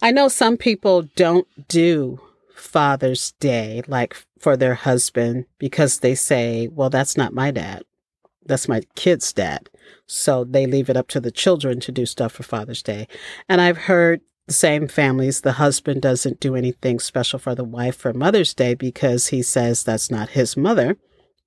I 0.02 0.10
know 0.10 0.28
some 0.28 0.56
people 0.56 1.02
don't 1.14 1.46
do 1.68 2.20
Father's 2.54 3.32
Day, 3.32 3.82
like 3.86 4.16
for 4.38 4.56
their 4.56 4.74
husband, 4.74 5.46
because 5.58 5.98
they 5.98 6.14
say, 6.14 6.68
well, 6.68 6.90
that's 6.90 7.16
not 7.16 7.34
my 7.34 7.50
dad. 7.50 7.84
That's 8.46 8.68
my 8.68 8.82
kid's 8.94 9.32
dad. 9.32 9.68
So 10.06 10.44
they 10.44 10.66
leave 10.66 10.90
it 10.90 10.96
up 10.96 11.08
to 11.08 11.20
the 11.20 11.30
children 11.30 11.80
to 11.80 11.92
do 11.92 12.06
stuff 12.06 12.32
for 12.32 12.42
Father's 12.42 12.82
Day. 12.82 13.06
And 13.48 13.60
I've 13.60 13.78
heard 13.78 14.22
the 14.46 14.54
same 14.54 14.88
families, 14.88 15.42
the 15.42 15.52
husband 15.52 16.02
doesn't 16.02 16.40
do 16.40 16.56
anything 16.56 16.98
special 16.98 17.38
for 17.38 17.54
the 17.54 17.62
wife 17.62 17.94
for 17.96 18.12
Mother's 18.12 18.52
Day 18.52 18.74
because 18.74 19.28
he 19.28 19.42
says 19.42 19.84
that's 19.84 20.10
not 20.10 20.30
his 20.30 20.56
mother. 20.56 20.96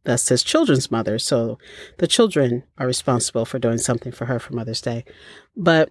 That's 0.03 0.27
his 0.29 0.43
children's 0.43 0.91
mother. 0.91 1.17
So 1.19 1.57
the 1.97 2.07
children 2.07 2.63
are 2.77 2.87
responsible 2.87 3.45
for 3.45 3.59
doing 3.59 3.77
something 3.77 4.11
for 4.11 4.25
her 4.25 4.39
for 4.39 4.53
Mother's 4.53 4.81
Day. 4.81 5.05
But 5.55 5.89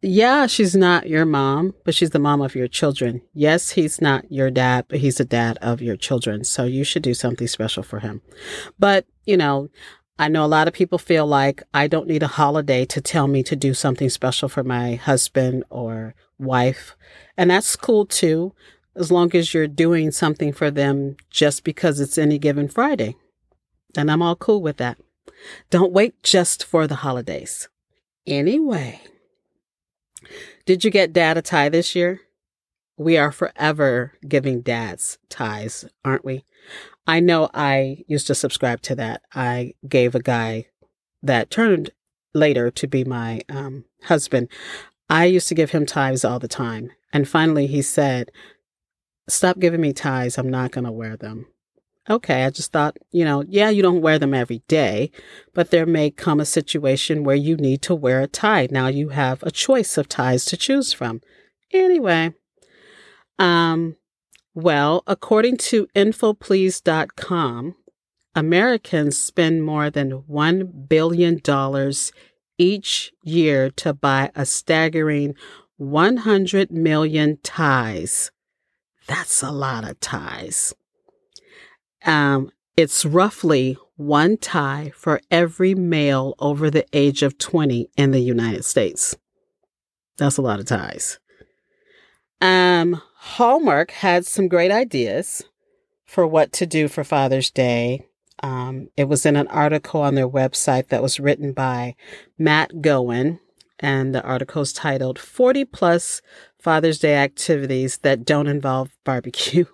yeah, 0.00 0.46
she's 0.46 0.76
not 0.76 1.08
your 1.08 1.24
mom, 1.24 1.74
but 1.84 1.94
she's 1.94 2.10
the 2.10 2.18
mom 2.18 2.42
of 2.42 2.54
your 2.54 2.68
children. 2.68 3.22
Yes, 3.32 3.70
he's 3.70 4.00
not 4.00 4.30
your 4.30 4.50
dad, 4.50 4.84
but 4.88 4.98
he's 4.98 5.16
the 5.16 5.24
dad 5.24 5.58
of 5.62 5.80
your 5.80 5.96
children. 5.96 6.44
So 6.44 6.64
you 6.64 6.84
should 6.84 7.02
do 7.02 7.14
something 7.14 7.46
special 7.46 7.82
for 7.82 8.00
him. 8.00 8.20
But, 8.78 9.06
you 9.24 9.36
know, 9.36 9.70
I 10.18 10.28
know 10.28 10.44
a 10.44 10.46
lot 10.46 10.68
of 10.68 10.74
people 10.74 10.98
feel 10.98 11.26
like 11.26 11.62
I 11.72 11.88
don't 11.88 12.06
need 12.06 12.22
a 12.22 12.28
holiday 12.28 12.84
to 12.84 13.00
tell 13.00 13.26
me 13.26 13.42
to 13.44 13.56
do 13.56 13.74
something 13.74 14.10
special 14.10 14.48
for 14.48 14.62
my 14.62 14.94
husband 14.94 15.64
or 15.70 16.14
wife. 16.38 16.96
And 17.36 17.50
that's 17.50 17.74
cool 17.74 18.06
too, 18.06 18.54
as 18.96 19.10
long 19.10 19.34
as 19.34 19.52
you're 19.52 19.66
doing 19.66 20.10
something 20.10 20.52
for 20.52 20.70
them 20.70 21.16
just 21.30 21.64
because 21.64 22.00
it's 22.00 22.18
any 22.18 22.38
given 22.38 22.68
Friday. 22.68 23.16
And 23.96 24.10
I'm 24.10 24.22
all 24.22 24.36
cool 24.36 24.62
with 24.62 24.76
that. 24.78 24.98
Don't 25.70 25.92
wait 25.92 26.22
just 26.22 26.64
for 26.64 26.86
the 26.86 26.96
holidays. 26.96 27.68
Anyway. 28.26 29.00
Did 30.64 30.84
you 30.84 30.90
get 30.90 31.12
dad 31.12 31.36
a 31.36 31.42
tie 31.42 31.68
this 31.68 31.94
year? 31.94 32.20
We 32.96 33.16
are 33.16 33.32
forever 33.32 34.12
giving 34.26 34.60
dads 34.60 35.18
ties, 35.28 35.84
aren't 36.04 36.24
we? 36.24 36.44
I 37.06 37.20
know 37.20 37.50
I 37.52 38.04
used 38.06 38.26
to 38.28 38.34
subscribe 38.34 38.80
to 38.82 38.94
that. 38.94 39.22
I 39.34 39.74
gave 39.86 40.14
a 40.14 40.22
guy 40.22 40.68
that 41.22 41.50
turned 41.50 41.90
later 42.32 42.70
to 42.70 42.86
be 42.86 43.04
my 43.04 43.42
um, 43.48 43.84
husband. 44.04 44.48
I 45.10 45.26
used 45.26 45.48
to 45.48 45.54
give 45.54 45.70
him 45.72 45.86
ties 45.86 46.24
all 46.24 46.38
the 46.38 46.48
time. 46.48 46.90
And 47.12 47.28
finally 47.28 47.66
he 47.66 47.82
said, 47.82 48.30
Stop 49.28 49.58
giving 49.58 49.80
me 49.80 49.92
ties. 49.92 50.36
I'm 50.38 50.50
not 50.50 50.70
going 50.70 50.84
to 50.84 50.92
wear 50.92 51.16
them. 51.16 51.46
Okay, 52.08 52.44
I 52.44 52.50
just 52.50 52.70
thought, 52.70 52.98
you 53.12 53.24
know, 53.24 53.44
yeah, 53.48 53.70
you 53.70 53.80
don't 53.80 54.02
wear 54.02 54.18
them 54.18 54.34
every 54.34 54.62
day, 54.68 55.10
but 55.54 55.70
there 55.70 55.86
may 55.86 56.10
come 56.10 56.38
a 56.38 56.44
situation 56.44 57.24
where 57.24 57.36
you 57.36 57.56
need 57.56 57.80
to 57.82 57.94
wear 57.94 58.20
a 58.20 58.26
tie. 58.26 58.68
Now 58.70 58.88
you 58.88 59.08
have 59.08 59.42
a 59.42 59.50
choice 59.50 59.96
of 59.96 60.08
ties 60.08 60.44
to 60.46 60.56
choose 60.58 60.92
from. 60.92 61.22
Anyway, 61.72 62.34
um, 63.38 63.96
well, 64.54 65.02
according 65.06 65.56
to 65.56 65.86
infoplease.com, 65.96 67.74
Americans 68.34 69.16
spend 69.16 69.64
more 69.64 69.88
than 69.88 70.22
$1 70.22 70.88
billion 70.88 71.40
each 72.58 73.12
year 73.22 73.70
to 73.70 73.94
buy 73.94 74.30
a 74.34 74.44
staggering 74.44 75.34
100 75.76 76.70
million 76.70 77.38
ties. 77.42 78.30
That's 79.06 79.42
a 79.42 79.50
lot 79.50 79.88
of 79.88 80.00
ties. 80.00 80.74
Um, 82.04 82.50
it's 82.76 83.04
roughly 83.04 83.76
one 83.96 84.36
tie 84.36 84.92
for 84.94 85.20
every 85.30 85.74
male 85.74 86.34
over 86.38 86.70
the 86.70 86.86
age 86.92 87.22
of 87.22 87.38
20 87.38 87.88
in 87.96 88.10
the 88.10 88.20
United 88.20 88.64
States. 88.64 89.16
That's 90.16 90.36
a 90.36 90.42
lot 90.42 90.60
of 90.60 90.66
ties. 90.66 91.18
Um, 92.40 93.00
Hallmark 93.16 93.90
had 93.90 94.26
some 94.26 94.48
great 94.48 94.70
ideas 94.70 95.44
for 96.04 96.26
what 96.26 96.52
to 96.54 96.66
do 96.66 96.88
for 96.88 97.04
Father's 97.04 97.50
Day. 97.50 98.06
Um, 98.42 98.88
it 98.96 99.04
was 99.04 99.24
in 99.24 99.36
an 99.36 99.48
article 99.48 100.02
on 100.02 100.14
their 100.14 100.28
website 100.28 100.88
that 100.88 101.02
was 101.02 101.20
written 101.20 101.52
by 101.52 101.94
Matt 102.38 102.82
Gowan, 102.82 103.40
and 103.78 104.14
the 104.14 104.22
article 104.22 104.62
is 104.62 104.72
titled 104.72 105.18
40 105.18 105.64
plus 105.64 106.20
Father's 106.64 106.98
Day 106.98 107.16
activities 107.16 107.98
that 107.98 108.24
don't 108.24 108.46
involve 108.46 108.96
barbecue. 109.04 109.66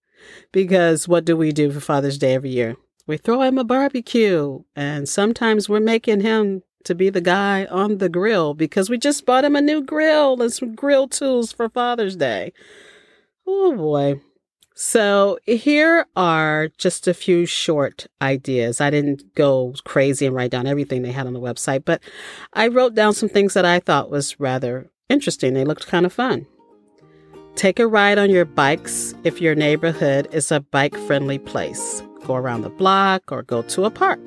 because 0.52 1.06
what 1.06 1.26
do 1.26 1.36
we 1.36 1.52
do 1.52 1.70
for 1.70 1.80
Father's 1.80 2.16
Day 2.16 2.32
every 2.32 2.48
year? 2.48 2.76
We 3.06 3.18
throw 3.18 3.42
him 3.42 3.58
a 3.58 3.64
barbecue, 3.64 4.60
and 4.74 5.06
sometimes 5.06 5.68
we're 5.68 5.80
making 5.80 6.22
him 6.22 6.62
to 6.84 6.94
be 6.94 7.10
the 7.10 7.20
guy 7.20 7.66
on 7.66 7.98
the 7.98 8.08
grill 8.08 8.54
because 8.54 8.88
we 8.88 8.96
just 8.96 9.26
bought 9.26 9.44
him 9.44 9.54
a 9.54 9.60
new 9.60 9.82
grill 9.82 10.40
and 10.40 10.50
some 10.50 10.74
grill 10.74 11.08
tools 11.08 11.52
for 11.52 11.68
Father's 11.68 12.16
Day. 12.16 12.54
Oh 13.46 13.76
boy. 13.76 14.22
So 14.74 15.38
here 15.44 16.06
are 16.16 16.68
just 16.78 17.06
a 17.06 17.12
few 17.12 17.44
short 17.44 18.06
ideas. 18.22 18.80
I 18.80 18.88
didn't 18.88 19.34
go 19.34 19.74
crazy 19.84 20.24
and 20.24 20.34
write 20.34 20.52
down 20.52 20.66
everything 20.66 21.02
they 21.02 21.12
had 21.12 21.26
on 21.26 21.34
the 21.34 21.40
website, 21.40 21.84
but 21.84 22.00
I 22.54 22.68
wrote 22.68 22.94
down 22.94 23.12
some 23.12 23.28
things 23.28 23.52
that 23.52 23.66
I 23.66 23.78
thought 23.78 24.10
was 24.10 24.40
rather 24.40 24.90
interesting. 25.10 25.54
They 25.54 25.64
looked 25.64 25.86
kind 25.86 26.06
of 26.06 26.12
fun. 26.12 26.46
Take 27.56 27.78
a 27.78 27.86
ride 27.86 28.16
on 28.16 28.30
your 28.30 28.44
bikes 28.44 29.12
if 29.24 29.40
your 29.40 29.54
neighborhood 29.54 30.28
is 30.32 30.50
a 30.50 30.60
bike 30.60 30.96
friendly 31.06 31.38
place. 31.38 32.02
Go 32.24 32.34
around 32.34 32.62
the 32.62 32.70
block 32.70 33.30
or 33.30 33.42
go 33.42 33.62
to 33.62 33.84
a 33.84 33.90
park. 33.90 34.20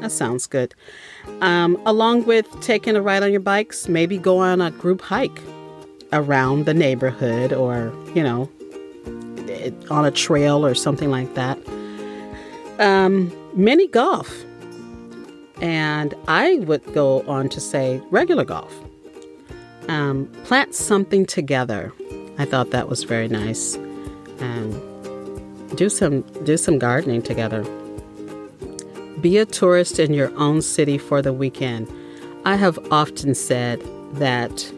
That 0.00 0.12
sounds 0.12 0.46
good. 0.46 0.74
Um, 1.40 1.80
along 1.86 2.26
with 2.26 2.46
taking 2.60 2.94
a 2.94 3.00
ride 3.00 3.22
on 3.22 3.30
your 3.30 3.40
bikes, 3.40 3.88
maybe 3.88 4.18
go 4.18 4.38
on 4.38 4.60
a 4.60 4.70
group 4.70 5.00
hike 5.00 5.40
around 6.12 6.66
the 6.66 6.74
neighborhood 6.74 7.52
or, 7.52 7.92
you 8.14 8.22
know, 8.22 8.50
on 9.90 10.04
a 10.04 10.10
trail 10.10 10.64
or 10.64 10.74
something 10.74 11.10
like 11.10 11.34
that. 11.34 11.58
Um, 12.78 13.32
mini 13.54 13.86
golf. 13.88 14.44
And 15.60 16.14
I 16.28 16.58
would 16.60 16.84
go 16.92 17.22
on 17.22 17.48
to 17.48 17.60
say 17.60 18.00
regular 18.10 18.44
golf. 18.44 18.72
Um, 19.88 20.26
plant 20.44 20.74
something 20.74 21.24
together 21.26 21.92
I 22.38 22.44
thought 22.44 22.70
that 22.70 22.88
was 22.88 23.02
very 23.02 23.26
nice. 23.28 23.74
And 24.38 24.72
do 25.76 25.88
some 25.88 26.22
do 26.44 26.56
some 26.56 26.78
gardening 26.78 27.22
together. 27.22 27.62
Be 29.20 29.38
a 29.38 29.44
tourist 29.44 29.98
in 29.98 30.14
your 30.14 30.34
own 30.38 30.62
city 30.62 30.96
for 30.96 31.20
the 31.20 31.32
weekend. 31.32 31.92
I 32.44 32.54
have 32.54 32.78
often 32.92 33.34
said 33.34 33.82
that 34.14 34.72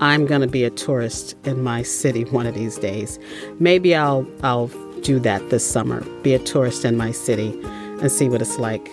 I'm 0.00 0.26
going 0.26 0.40
to 0.40 0.48
be 0.48 0.64
a 0.64 0.70
tourist 0.70 1.36
in 1.44 1.62
my 1.62 1.82
city 1.82 2.24
one 2.30 2.46
of 2.46 2.54
these 2.54 2.76
days. 2.76 3.20
Maybe 3.60 3.94
I'll 3.94 4.26
I'll 4.42 4.66
do 5.02 5.20
that 5.20 5.48
this 5.50 5.68
summer. 5.68 6.00
Be 6.22 6.34
a 6.34 6.40
tourist 6.40 6.84
in 6.84 6.96
my 6.96 7.12
city 7.12 7.58
and 8.00 8.10
see 8.10 8.28
what 8.28 8.42
it's 8.42 8.58
like. 8.58 8.88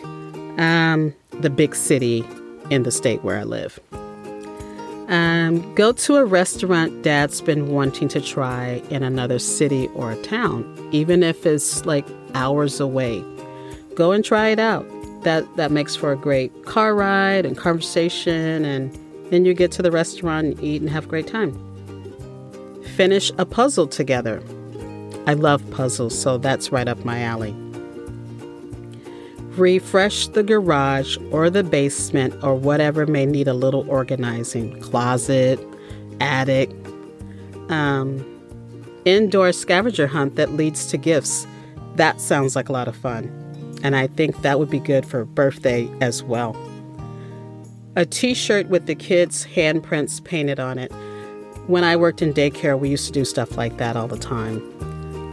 Um, 0.60 1.15
the 1.32 1.49
big 1.49 1.76
city 1.76 2.23
in 2.69 2.84
the 2.84 2.91
state 2.91 3.23
where 3.23 3.39
I 3.39 3.43
live. 3.43 3.80
Um, 5.13 5.76
go 5.76 5.91
to 5.91 6.15
a 6.15 6.26
restaurant 6.26 7.04
dad's 7.04 7.39
been 7.39 7.67
wanting 7.67 8.08
to 8.08 8.19
try 8.19 8.82
in 8.89 9.04
another 9.04 9.38
city 9.38 9.88
or 9.89 10.12
a 10.12 10.19
town, 10.23 10.65
even 10.91 11.21
if 11.21 11.45
it's 11.45 11.86
like 11.86 12.04
hours 12.34 12.80
away. 12.80 13.23
Go 13.93 14.12
and 14.12 14.26
try 14.26 14.47
it 14.47 14.58
out. 14.58 14.88
That 15.21 15.45
that 15.56 15.69
makes 15.69 15.95
for 15.95 16.12
a 16.12 16.15
great 16.15 16.65
car 16.65 16.95
ride 16.95 17.45
and 17.45 17.56
conversation, 17.56 18.65
and 18.65 18.91
then 19.30 19.45
you 19.45 19.54
get 19.54 19.71
to 19.73 19.84
the 19.84 19.91
restaurant 19.91 20.47
and 20.47 20.63
eat 20.63 20.82
and 20.82 20.89
have 20.89 21.06
a 21.06 21.10
great 21.10 21.28
time. 21.28 21.54
Finish 22.95 23.32
a 23.38 23.45
puzzle 23.45 23.86
together. 23.86 24.41
I 25.28 25.36
love 25.36 25.62
puzzles, 25.69 26.19
so 26.19 26.39
that's 26.39 26.71
right 26.71 26.88
up 26.88 27.06
my 27.06 27.21
alley. 27.21 27.56
Refresh 29.56 30.28
the 30.30 30.42
garage 30.42 31.18
or 31.32 31.50
the 31.50 31.63
basement 31.63 32.34
or 32.44 32.56
whatever 32.56 33.06
may 33.06 33.26
need 33.26 33.48
a 33.48 33.54
little 33.54 33.88
organizing 33.89 34.80
closet, 34.82 35.60
attic, 36.20 36.72
um, 37.70 38.26
indoor 39.06 39.52
scavenger 39.52 40.08
hunt 40.08 40.36
that 40.38 40.54
leads 40.54 40.88
to 40.88 40.98
gifts. 40.98 41.46
That 41.98 42.20
sounds 42.20 42.56
like 42.56 42.70
a 42.70 42.72
lot 42.72 42.88
of 42.88 42.96
fun. 42.96 43.30
And 43.84 43.96
I 43.96 44.08
think 44.08 44.42
that 44.42 44.58
would 44.58 44.70
be 44.70 44.80
good 44.80 45.06
for 45.06 45.26
birthday 45.26 45.88
as 46.02 46.24
well. 46.24 46.56
A 47.96 48.06
t 48.06 48.34
shirt 48.34 48.70
with 48.70 48.88
the 48.88 48.96
kids' 48.96 49.46
handprints 49.46 50.24
painted 50.24 50.60
on 50.60 50.80
it. 50.80 50.92
When 51.68 51.84
I 51.84 51.96
worked 51.96 52.24
in 52.24 52.34
daycare, 52.34 52.80
we 52.80 52.89
used 52.89 53.06
to 53.06 53.12
do 53.12 53.24
stuff 53.24 53.56
like 53.56 53.78
that 53.78 53.96
all 53.96 54.08
the 54.08 54.18
time. 54.18 54.58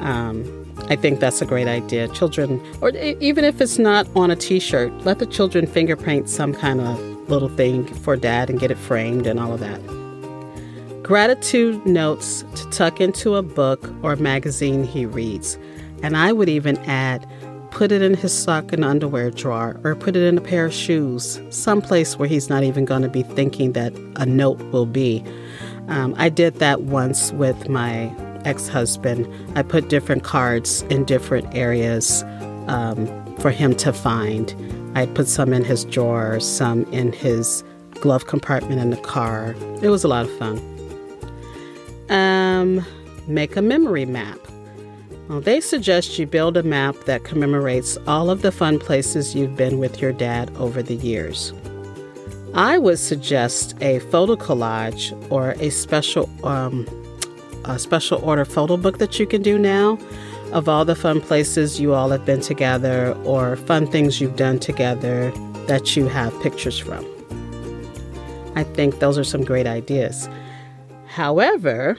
Um, 0.01 0.60
I 0.89 0.97
think 0.97 1.21
that's 1.21 1.41
a 1.41 1.47
great 1.47 1.69
idea. 1.69 2.09
Children, 2.09 2.61
or 2.81 2.91
even 2.91 3.45
if 3.45 3.61
it's 3.61 3.79
not 3.79 4.09
on 4.17 4.31
a 4.31 4.37
t 4.37 4.59
shirt, 4.59 4.93
let 5.05 5.19
the 5.19 5.27
children 5.27 5.67
fingerprint 5.67 6.29
some 6.29 6.53
kind 6.53 6.81
of 6.81 6.99
little 7.29 7.49
thing 7.49 7.87
for 7.87 8.17
dad 8.17 8.51
and 8.51 8.59
get 8.59 8.71
it 8.71 8.79
framed 8.79 9.27
and 9.27 9.39
all 9.39 9.53
of 9.53 9.61
that. 9.61 9.81
Gratitude 11.03 11.85
notes 11.87 12.45
to 12.55 12.69
tuck 12.71 13.01
into 13.01 13.37
a 13.37 13.43
book 13.43 13.93
or 14.03 14.17
magazine 14.17 14.85
he 14.85 15.07
reads. 15.07 15.59
And 16.03 16.17
I 16.17 16.33
would 16.33 16.49
even 16.49 16.77
add, 16.87 17.27
put 17.71 17.93
it 17.93 18.03
in 18.03 18.15
his 18.15 18.33
sock 18.37 18.73
and 18.73 18.85
underwear 18.85 19.31
drawer 19.31 19.81
or 19.85 19.95
put 19.95 20.17
it 20.17 20.23
in 20.23 20.39
a 20.39 20.41
pair 20.41 20.67
of 20.67 20.73
shoes, 20.73 21.41
someplace 21.51 22.17
where 22.17 22.29
he's 22.29 22.49
not 22.49 22.63
even 22.63 22.85
going 22.85 23.03
to 23.03 23.09
be 23.09 23.23
thinking 23.23 23.73
that 23.73 23.93
a 24.17 24.27
note 24.27 24.61
will 24.73 24.87
be. 24.87 25.25
Um, 25.89 26.15
I 26.17 26.29
did 26.29 26.55
that 26.57 26.83
once 26.83 27.33
with 27.33 27.69
my 27.69 28.15
ex 28.45 28.69
husband, 28.69 29.29
I 29.57 29.63
put 29.63 29.89
different 29.89 30.25
cards 30.25 30.83
in 30.83 31.05
different 31.05 31.55
areas 31.55 32.23
um, 32.67 33.07
for 33.37 33.51
him 33.51 33.75
to 33.77 33.93
find. 33.93 34.55
I 34.95 35.07
put 35.07 35.29
some 35.29 35.53
in 35.53 35.65
his 35.65 35.85
drawer, 35.85 36.41
some 36.41 36.85
in 36.93 37.13
his 37.13 37.63
glove 38.01 38.27
compartment 38.27 38.81
in 38.81 38.91
the 38.91 38.97
car. 38.97 39.55
It 39.83 39.89
was 39.89 40.05
a 40.05 40.09
lot 40.09 40.25
of 40.25 40.39
fun. 40.39 40.59
Um, 42.09 42.85
make 43.29 43.57
a 43.57 43.63
memory 43.63 44.05
map. 44.05 44.39
Well, 45.29 45.41
they 45.41 45.61
suggest 45.61 46.19
you 46.19 46.27
build 46.27 46.57
a 46.57 46.65
map 46.65 46.97
that 47.05 47.23
commemorates 47.23 47.97
all 48.09 48.31
of 48.31 48.43
the 48.43 48.51
fun 48.51 48.81
places 48.81 49.37
you've 49.37 49.55
been 49.55 49.79
with 49.79 50.01
your 50.01 50.13
dad 50.13 50.51
over 50.57 50.83
the 50.83 50.97
years. 50.97 51.53
I 52.53 52.79
would 52.79 52.99
suggest 52.99 53.77
a 53.81 54.01
photo 54.01 54.35
collage 54.35 55.15
or 55.31 55.53
a 55.61 55.71
special 55.71 56.29
um, 56.45 56.85
a 57.75 57.79
special 57.79 58.21
order 58.25 58.45
photo 58.45 58.77
book 58.77 58.99
that 58.99 59.19
you 59.19 59.27
can 59.27 59.43
do 59.43 59.59
now 59.59 59.99
of 60.53 60.69
all 60.69 60.85
the 60.85 60.97
fun 60.97 61.21
places 61.21 61.81
you 61.81 61.95
all 61.95 62.11
have 62.11 62.25
been 62.25 62.41
together 62.41 63.13
or 63.25 63.57
fun 63.57 63.87
things 63.87 64.21
you've 64.21 64.37
done 64.37 64.59
together 64.59 65.31
that 65.67 65.97
you 65.97 66.09
have 66.09 66.39
pictures 66.43 66.79
from. 66.79 67.07
I 68.57 68.65
think 68.65 68.99
those 68.99 69.17
are 69.17 69.25
some 69.25 69.45
great 69.45 69.67
ideas. 69.67 70.29
However, 71.07 71.99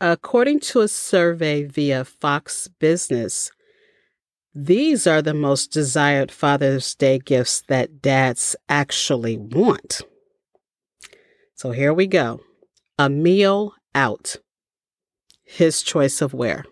according 0.00 0.60
to 0.60 0.80
a 0.80 0.88
survey 0.88 1.64
via 1.64 2.04
Fox 2.04 2.68
Business, 2.68 3.50
these 4.54 5.06
are 5.06 5.20
the 5.20 5.34
most 5.34 5.70
desired 5.70 6.32
Father's 6.32 6.94
Day 6.94 7.18
gifts 7.18 7.62
that 7.68 8.00
dads 8.00 8.56
actually 8.70 9.36
want. 9.36 10.00
So 11.54 11.72
here 11.72 11.92
we 11.92 12.06
go 12.06 12.40
a 12.98 13.10
meal 13.10 13.74
out, 13.94 14.36
his 15.46 15.82
choice 15.82 16.20
of 16.20 16.34
where. 16.34 16.64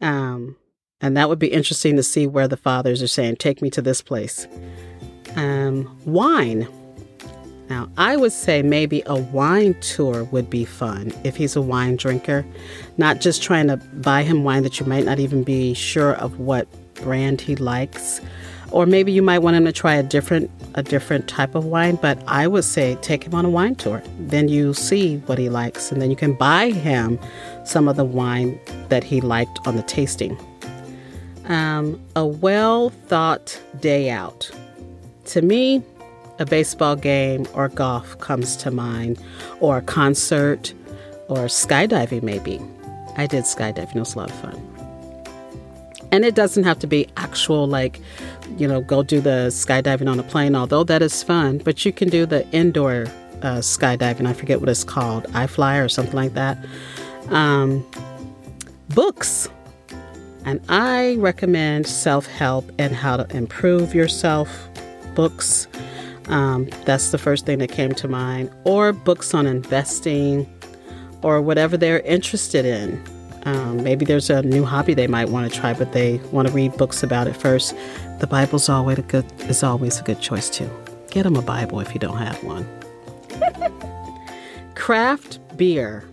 Um, 0.00 0.56
and 1.00 1.16
that 1.16 1.28
would 1.28 1.38
be 1.38 1.48
interesting 1.48 1.96
to 1.96 2.02
see 2.02 2.26
where 2.26 2.46
the 2.46 2.56
fathers 2.56 3.02
are 3.02 3.08
saying, 3.08 3.36
take 3.36 3.60
me 3.60 3.70
to 3.70 3.82
this 3.82 4.02
place. 4.02 4.46
Um, 5.34 5.98
wine. 6.04 6.68
Now, 7.68 7.90
I 7.96 8.16
would 8.16 8.32
say 8.32 8.62
maybe 8.62 9.02
a 9.06 9.16
wine 9.16 9.74
tour 9.80 10.24
would 10.24 10.50
be 10.50 10.64
fun 10.64 11.12
if 11.24 11.34
he's 11.34 11.56
a 11.56 11.62
wine 11.62 11.96
drinker, 11.96 12.44
not 12.98 13.20
just 13.20 13.42
trying 13.42 13.68
to 13.68 13.78
buy 13.78 14.22
him 14.22 14.44
wine 14.44 14.62
that 14.62 14.78
you 14.78 14.86
might 14.86 15.04
not 15.04 15.18
even 15.18 15.42
be 15.42 15.72
sure 15.74 16.14
of 16.16 16.38
what 16.38 16.68
brand 16.94 17.40
he 17.40 17.56
likes. 17.56 18.20
Or 18.74 18.86
maybe 18.86 19.12
you 19.12 19.22
might 19.22 19.38
want 19.38 19.54
him 19.56 19.64
to 19.66 19.72
try 19.72 19.94
a 19.94 20.02
different 20.02 20.50
a 20.74 20.82
different 20.82 21.28
type 21.28 21.54
of 21.54 21.64
wine, 21.64 21.96
but 22.02 22.18
I 22.26 22.48
would 22.48 22.64
say 22.64 22.96
take 23.02 23.22
him 23.22 23.32
on 23.32 23.44
a 23.44 23.48
wine 23.48 23.76
tour. 23.76 24.02
Then 24.18 24.48
you 24.48 24.74
see 24.74 25.18
what 25.26 25.38
he 25.38 25.48
likes 25.48 25.92
and 25.92 26.02
then 26.02 26.10
you 26.10 26.16
can 26.16 26.34
buy 26.34 26.70
him 26.70 27.20
some 27.64 27.86
of 27.86 27.94
the 27.94 28.04
wine 28.04 28.58
that 28.88 29.04
he 29.04 29.20
liked 29.20 29.60
on 29.64 29.76
the 29.76 29.82
tasting. 29.84 30.36
Um, 31.46 32.00
a 32.16 32.26
well 32.26 32.90
thought 32.90 33.60
day 33.80 34.10
out. 34.10 34.50
To 35.26 35.40
me, 35.40 35.80
a 36.38 36.44
baseball 36.44 36.96
game 36.96 37.46
or 37.54 37.68
golf 37.68 38.18
comes 38.18 38.56
to 38.56 38.70
mind, 38.70 39.22
or 39.60 39.78
a 39.78 39.82
concert, 39.82 40.74
or 41.28 41.46
skydiving, 41.46 42.22
maybe. 42.22 42.60
I 43.16 43.26
did 43.26 43.44
skydiving, 43.44 43.96
it 43.96 44.00
was 44.00 44.14
a 44.14 44.18
lot 44.18 44.30
of 44.30 44.36
fun. 44.40 44.60
And 46.10 46.24
it 46.24 46.34
doesn't 46.34 46.64
have 46.64 46.78
to 46.80 46.86
be 46.86 47.08
actual, 47.16 47.66
like, 47.66 48.00
you 48.58 48.68
know, 48.68 48.80
go 48.80 49.02
do 49.02 49.20
the 49.20 49.48
skydiving 49.50 50.10
on 50.10 50.18
a 50.18 50.22
plane, 50.22 50.54
although 50.54 50.84
that 50.84 51.02
is 51.02 51.22
fun, 51.22 51.58
but 51.58 51.84
you 51.84 51.92
can 51.92 52.08
do 52.08 52.26
the 52.26 52.48
indoor 52.50 53.06
uh, 53.42 53.58
skydiving. 53.58 54.26
I 54.26 54.32
forget 54.32 54.60
what 54.60 54.68
it's 54.68 54.84
called, 54.84 55.24
iFly 55.32 55.84
or 55.84 55.88
something 55.88 56.14
like 56.14 56.34
that. 56.34 56.58
Um, 57.28 57.86
books. 58.90 59.48
And 60.44 60.60
I 60.68 61.16
recommend 61.16 61.86
self 61.86 62.26
help 62.26 62.70
and 62.78 62.94
how 62.94 63.16
to 63.16 63.36
improve 63.36 63.94
yourself 63.94 64.68
books. 65.14 65.66
Um, 66.26 66.68
that's 66.84 67.10
the 67.10 67.18
first 67.18 67.46
thing 67.46 67.58
that 67.58 67.70
came 67.70 67.92
to 67.94 68.08
mind. 68.08 68.50
Or 68.64 68.92
books 68.92 69.34
on 69.34 69.46
investing 69.46 70.50
or 71.22 71.40
whatever 71.40 71.76
they're 71.76 72.00
interested 72.00 72.64
in. 72.64 73.02
Um, 73.44 73.82
maybe 73.82 74.04
there's 74.04 74.30
a 74.30 74.42
new 74.42 74.64
hobby 74.64 74.94
they 74.94 75.06
might 75.06 75.28
want 75.28 75.52
to 75.52 75.60
try, 75.60 75.74
but 75.74 75.92
they 75.92 76.18
want 76.32 76.48
to 76.48 76.54
read 76.54 76.76
books 76.76 77.02
about 77.02 77.26
it 77.26 77.36
first. 77.36 77.74
The 78.20 78.26
Bible's 78.26 78.68
always 78.68 78.98
a 78.98 79.02
good 79.02 79.26
is 79.42 79.62
always 79.62 80.00
a 80.00 80.02
good 80.02 80.20
choice 80.20 80.48
too. 80.48 80.70
Get 81.10 81.24
them 81.24 81.36
a 81.36 81.42
Bible 81.42 81.80
if 81.80 81.92
you 81.92 82.00
don't 82.00 82.16
have 82.16 82.42
one. 82.42 82.66
Craft 84.74 85.38
beer. 85.56 86.04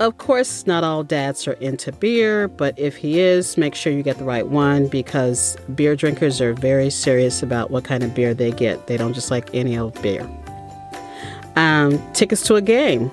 Of 0.00 0.18
course, 0.18 0.66
not 0.66 0.82
all 0.82 1.04
dads 1.04 1.46
are 1.46 1.52
into 1.54 1.92
beer, 1.92 2.48
but 2.48 2.76
if 2.76 2.96
he 2.96 3.20
is, 3.20 3.56
make 3.56 3.76
sure 3.76 3.92
you 3.92 4.02
get 4.02 4.18
the 4.18 4.24
right 4.24 4.46
one 4.46 4.88
because 4.88 5.56
beer 5.74 5.94
drinkers 5.94 6.40
are 6.40 6.52
very 6.52 6.90
serious 6.90 7.44
about 7.44 7.70
what 7.70 7.84
kind 7.84 8.02
of 8.02 8.12
beer 8.12 8.34
they 8.34 8.50
get. 8.50 8.88
They 8.88 8.96
don't 8.96 9.14
just 9.14 9.30
like 9.30 9.54
any 9.54 9.78
old 9.78 10.00
beer. 10.02 10.28
Um, 11.54 12.02
tickets 12.12 12.42
to 12.48 12.56
a 12.56 12.60
game. 12.60 13.10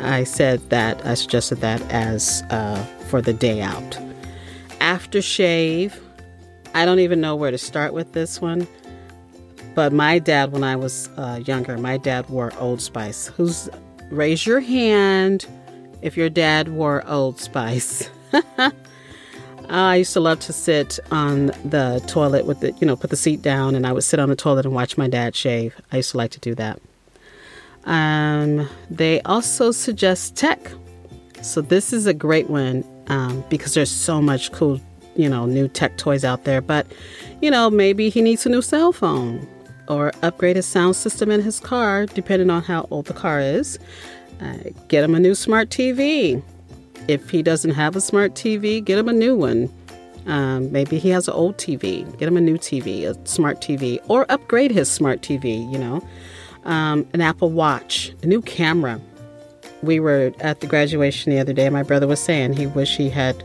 I 0.00 0.24
said 0.24 0.68
that, 0.70 1.04
I 1.06 1.14
suggested 1.14 1.60
that 1.60 1.80
as 1.90 2.42
uh, 2.50 2.82
for 3.08 3.20
the 3.20 3.32
day 3.32 3.60
out. 3.60 3.98
Aftershave. 4.80 5.98
I 6.74 6.84
don't 6.84 7.00
even 7.00 7.20
know 7.20 7.36
where 7.36 7.50
to 7.50 7.58
start 7.58 7.92
with 7.92 8.12
this 8.12 8.40
one. 8.40 8.66
But 9.74 9.92
my 9.92 10.18
dad, 10.18 10.52
when 10.52 10.64
I 10.64 10.76
was 10.76 11.08
uh, 11.16 11.40
younger, 11.44 11.78
my 11.78 11.96
dad 11.96 12.28
wore 12.28 12.52
Old 12.58 12.80
Spice. 12.80 13.28
Who's 13.28 13.68
raise 14.10 14.46
your 14.46 14.60
hand 14.60 15.46
if 16.02 16.16
your 16.16 16.28
dad 16.28 16.68
wore 16.68 17.06
Old 17.06 17.38
Spice. 17.38 18.10
I 19.68 19.96
used 19.96 20.12
to 20.14 20.20
love 20.20 20.40
to 20.40 20.52
sit 20.52 20.98
on 21.12 21.46
the 21.64 22.02
toilet 22.08 22.44
with 22.44 22.60
the, 22.60 22.72
you 22.80 22.86
know, 22.86 22.96
put 22.96 23.10
the 23.10 23.16
seat 23.16 23.40
down 23.40 23.76
and 23.76 23.86
I 23.86 23.92
would 23.92 24.02
sit 24.02 24.18
on 24.18 24.28
the 24.28 24.36
toilet 24.36 24.66
and 24.66 24.74
watch 24.74 24.98
my 24.98 25.08
dad 25.08 25.36
shave. 25.36 25.80
I 25.92 25.98
used 25.98 26.10
to 26.10 26.16
like 26.16 26.32
to 26.32 26.40
do 26.40 26.56
that. 26.56 26.80
Um, 27.84 28.68
they 28.90 29.20
also 29.22 29.70
suggest 29.70 30.36
tech. 30.36 30.72
So 31.42 31.60
this 31.60 31.92
is 31.92 32.06
a 32.06 32.14
great 32.14 32.50
one 32.50 32.84
um, 33.08 33.44
because 33.48 33.74
there's 33.74 33.90
so 33.90 34.20
much 34.20 34.52
cool, 34.52 34.80
you 35.16 35.28
know, 35.28 35.46
new 35.46 35.68
tech 35.68 35.96
toys 35.96 36.24
out 36.24 36.44
there. 36.44 36.60
But, 36.60 36.86
you 37.40 37.50
know, 37.50 37.70
maybe 37.70 38.10
he 38.10 38.22
needs 38.22 38.44
a 38.46 38.48
new 38.48 38.62
cell 38.62 38.92
phone 38.92 39.46
or 39.88 40.12
upgrade 40.22 40.56
his 40.56 40.66
sound 40.66 40.96
system 40.96 41.30
in 41.30 41.42
his 41.42 41.58
car, 41.58 42.06
depending 42.06 42.50
on 42.50 42.62
how 42.62 42.86
old 42.90 43.06
the 43.06 43.14
car 43.14 43.40
is. 43.40 43.78
Uh, 44.40 44.56
get 44.88 45.04
him 45.04 45.14
a 45.14 45.20
new 45.20 45.34
smart 45.34 45.68
TV. 45.70 46.42
If 47.08 47.30
he 47.30 47.42
doesn't 47.42 47.72
have 47.72 47.96
a 47.96 48.00
smart 48.00 48.34
TV, 48.34 48.84
get 48.84 48.98
him 48.98 49.08
a 49.08 49.12
new 49.12 49.34
one. 49.34 49.72
Um, 50.26 50.70
maybe 50.70 50.98
he 50.98 51.08
has 51.10 51.28
an 51.28 51.34
old 51.34 51.56
TV. 51.56 52.06
Get 52.18 52.28
him 52.28 52.36
a 52.36 52.40
new 52.40 52.56
TV, 52.56 53.04
a 53.04 53.26
smart 53.26 53.60
TV, 53.60 53.98
or 54.08 54.26
upgrade 54.30 54.70
his 54.70 54.88
smart 54.88 55.22
TV, 55.22 55.70
you 55.72 55.78
know. 55.78 56.06
Um, 56.64 57.06
an 57.14 57.20
Apple 57.20 57.50
Watch, 57.50 58.12
a 58.22 58.26
new 58.26 58.42
camera. 58.42 59.00
We 59.82 59.98
were 59.98 60.32
at 60.40 60.60
the 60.60 60.66
graduation 60.66 61.32
the 61.32 61.38
other 61.38 61.54
day. 61.54 61.68
My 61.70 61.82
brother 61.82 62.06
was 62.06 62.20
saying 62.20 62.52
he 62.52 62.66
wish 62.66 62.96
he 62.96 63.08
had 63.08 63.42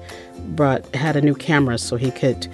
brought 0.49 0.86
had 0.93 1.15
a 1.15 1.21
new 1.21 1.36
camera 1.36 1.78
so 1.78 1.95
he 1.95 2.12
could, 2.12 2.47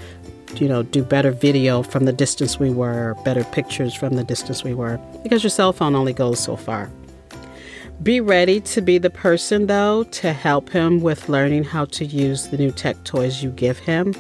you 0.56 0.68
know, 0.68 0.84
do 0.84 1.04
better 1.04 1.32
video 1.32 1.82
from 1.82 2.06
the 2.06 2.14
distance 2.14 2.60
we 2.60 2.70
were, 2.70 3.16
better 3.26 3.44
pictures 3.46 3.96
from 3.96 4.16
the 4.16 4.24
distance 4.24 4.64
we 4.64 4.76
were, 4.76 5.00
because 5.24 5.44
your 5.44 5.50
cell 5.50 5.74
phone 5.74 5.96
only 5.96 6.14
goes 6.14 6.40
so 6.40 6.56
far. 6.56 6.92
Be 8.04 8.20
ready 8.20 8.60
to 8.62 8.82
be 8.82 8.98
the 8.98 9.10
person, 9.12 9.68
though, 9.68 10.04
to 10.06 10.34
help 10.34 10.70
him 10.70 11.02
with 11.02 11.30
learning 11.30 11.64
how 11.64 11.86
to 11.86 12.06
use 12.06 12.48
the 12.48 12.58
new 12.58 12.72
tech 12.72 13.04
toys 13.04 13.44
you 13.44 13.52
give 13.52 13.78
him, 13.78 14.16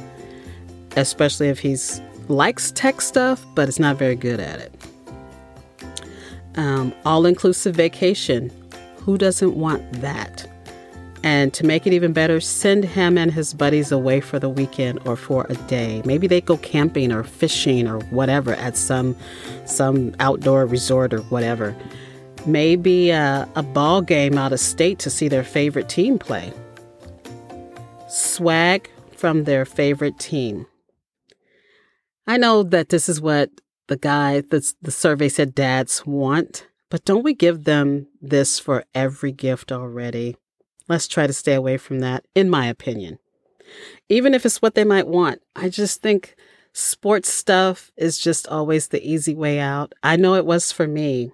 especially 0.97 1.49
if 1.49 1.59
he's 1.59 2.01
likes 2.27 2.71
tech 2.71 3.01
stuff 3.01 3.45
but 3.55 3.67
is 3.67 3.79
not 3.79 3.97
very 3.97 4.15
good 4.15 4.39
at 4.39 4.59
it. 4.59 4.73
Um, 6.55 6.93
All 7.05 7.25
inclusive 7.25 7.75
vacation. 7.75 8.51
Who 8.97 9.17
doesn't 9.17 9.55
want 9.55 10.01
that? 10.01 10.47
And 11.23 11.53
to 11.53 11.65
make 11.65 11.85
it 11.85 11.93
even 11.93 12.13
better, 12.13 12.39
send 12.39 12.83
him 12.83 13.17
and 13.17 13.31
his 13.31 13.53
buddies 13.53 13.91
away 13.91 14.21
for 14.21 14.39
the 14.39 14.49
weekend 14.49 14.99
or 15.05 15.15
for 15.15 15.45
a 15.49 15.55
day. 15.67 16.01
Maybe 16.03 16.25
they 16.25 16.41
go 16.41 16.57
camping 16.57 17.11
or 17.11 17.23
fishing 17.23 17.87
or 17.87 17.99
whatever 18.05 18.53
at 18.55 18.75
some 18.75 19.15
some 19.65 20.15
outdoor 20.19 20.65
resort 20.65 21.13
or 21.13 21.19
whatever 21.23 21.75
maybe 22.45 23.11
a, 23.11 23.47
a 23.55 23.63
ball 23.63 24.01
game 24.01 24.37
out 24.37 24.53
of 24.53 24.59
state 24.59 24.99
to 24.99 25.09
see 25.09 25.27
their 25.27 25.43
favorite 25.43 25.89
team 25.89 26.17
play. 26.17 26.51
Swag 28.07 28.89
from 29.15 29.43
their 29.43 29.65
favorite 29.65 30.17
team. 30.19 30.65
I 32.27 32.37
know 32.37 32.63
that 32.63 32.89
this 32.89 33.09
is 33.09 33.21
what 33.21 33.49
the 33.91 33.97
guy 33.97 34.41
that's 34.41 34.73
the 34.81 34.89
survey 34.89 35.29
said 35.29 35.53
dads 35.53 36.05
want, 36.05 36.67
but 36.89 37.05
don't 37.05 37.23
we 37.23 37.33
give 37.33 37.65
them 37.65 38.07
this 38.21 38.57
for 38.57 38.85
every 38.95 39.31
gift 39.31 39.71
already? 39.71 40.37
Let's 40.87 41.07
try 41.07 41.27
to 41.27 41.33
stay 41.33 41.53
away 41.53 41.77
from 41.77 41.99
that, 41.99 42.25
in 42.33 42.49
my 42.49 42.67
opinion. 42.67 43.19
Even 44.09 44.33
if 44.33 44.45
it's 44.45 44.61
what 44.61 44.75
they 44.75 44.83
might 44.83 45.07
want, 45.07 45.41
I 45.55 45.69
just 45.69 46.01
think 46.01 46.35
sports 46.73 47.31
stuff 47.31 47.91
is 47.97 48.17
just 48.17 48.47
always 48.47 48.87
the 48.87 49.05
easy 49.05 49.35
way 49.35 49.59
out. 49.59 49.93
I 50.01 50.15
know 50.15 50.35
it 50.35 50.45
was 50.45 50.71
for 50.71 50.87
me 50.87 51.31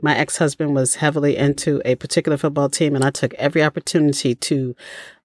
my 0.00 0.16
ex 0.16 0.36
husband 0.36 0.74
was 0.74 0.96
heavily 0.96 1.36
into 1.36 1.80
a 1.84 1.94
particular 1.94 2.36
football 2.36 2.68
team, 2.68 2.94
and 2.94 3.04
I 3.04 3.10
took 3.10 3.34
every 3.34 3.62
opportunity 3.62 4.34
to 4.34 4.76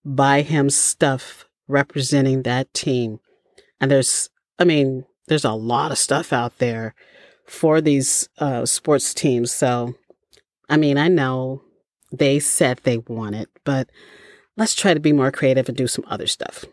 buy 0.05 0.41
him 0.41 0.69
stuff 0.69 1.45
representing 1.67 2.43
that 2.43 2.73
team. 2.73 3.19
And 3.79 3.91
there's, 3.91 4.29
I 4.57 4.63
mean, 4.63 5.05
there's 5.27 5.45
a 5.45 5.53
lot 5.53 5.91
of 5.91 5.97
stuff 5.97 6.33
out 6.33 6.57
there 6.57 6.95
for 7.45 7.81
these 7.81 8.29
uh, 8.39 8.65
sports 8.65 9.13
teams. 9.13 9.51
So, 9.51 9.95
I 10.69 10.77
mean, 10.77 10.97
I 10.97 11.07
know 11.07 11.61
they 12.11 12.39
said 12.39 12.79
they 12.83 12.97
want 12.99 13.35
it, 13.35 13.49
but 13.63 13.89
let's 14.57 14.75
try 14.75 14.93
to 14.93 14.99
be 14.99 15.13
more 15.13 15.31
creative 15.31 15.67
and 15.67 15.77
do 15.77 15.87
some 15.87 16.05
other 16.07 16.27
stuff. 16.27 16.65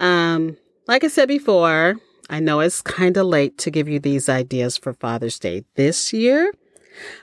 Um, 0.00 0.56
like 0.86 1.04
I 1.04 1.08
said 1.08 1.28
before, 1.28 1.96
I 2.30 2.40
know 2.40 2.60
it's 2.60 2.82
kind 2.82 3.16
of 3.16 3.26
late 3.26 3.58
to 3.58 3.70
give 3.70 3.88
you 3.88 3.98
these 3.98 4.28
ideas 4.28 4.76
for 4.76 4.92
Father's 4.92 5.38
Day 5.38 5.64
this 5.74 6.12
year, 6.12 6.52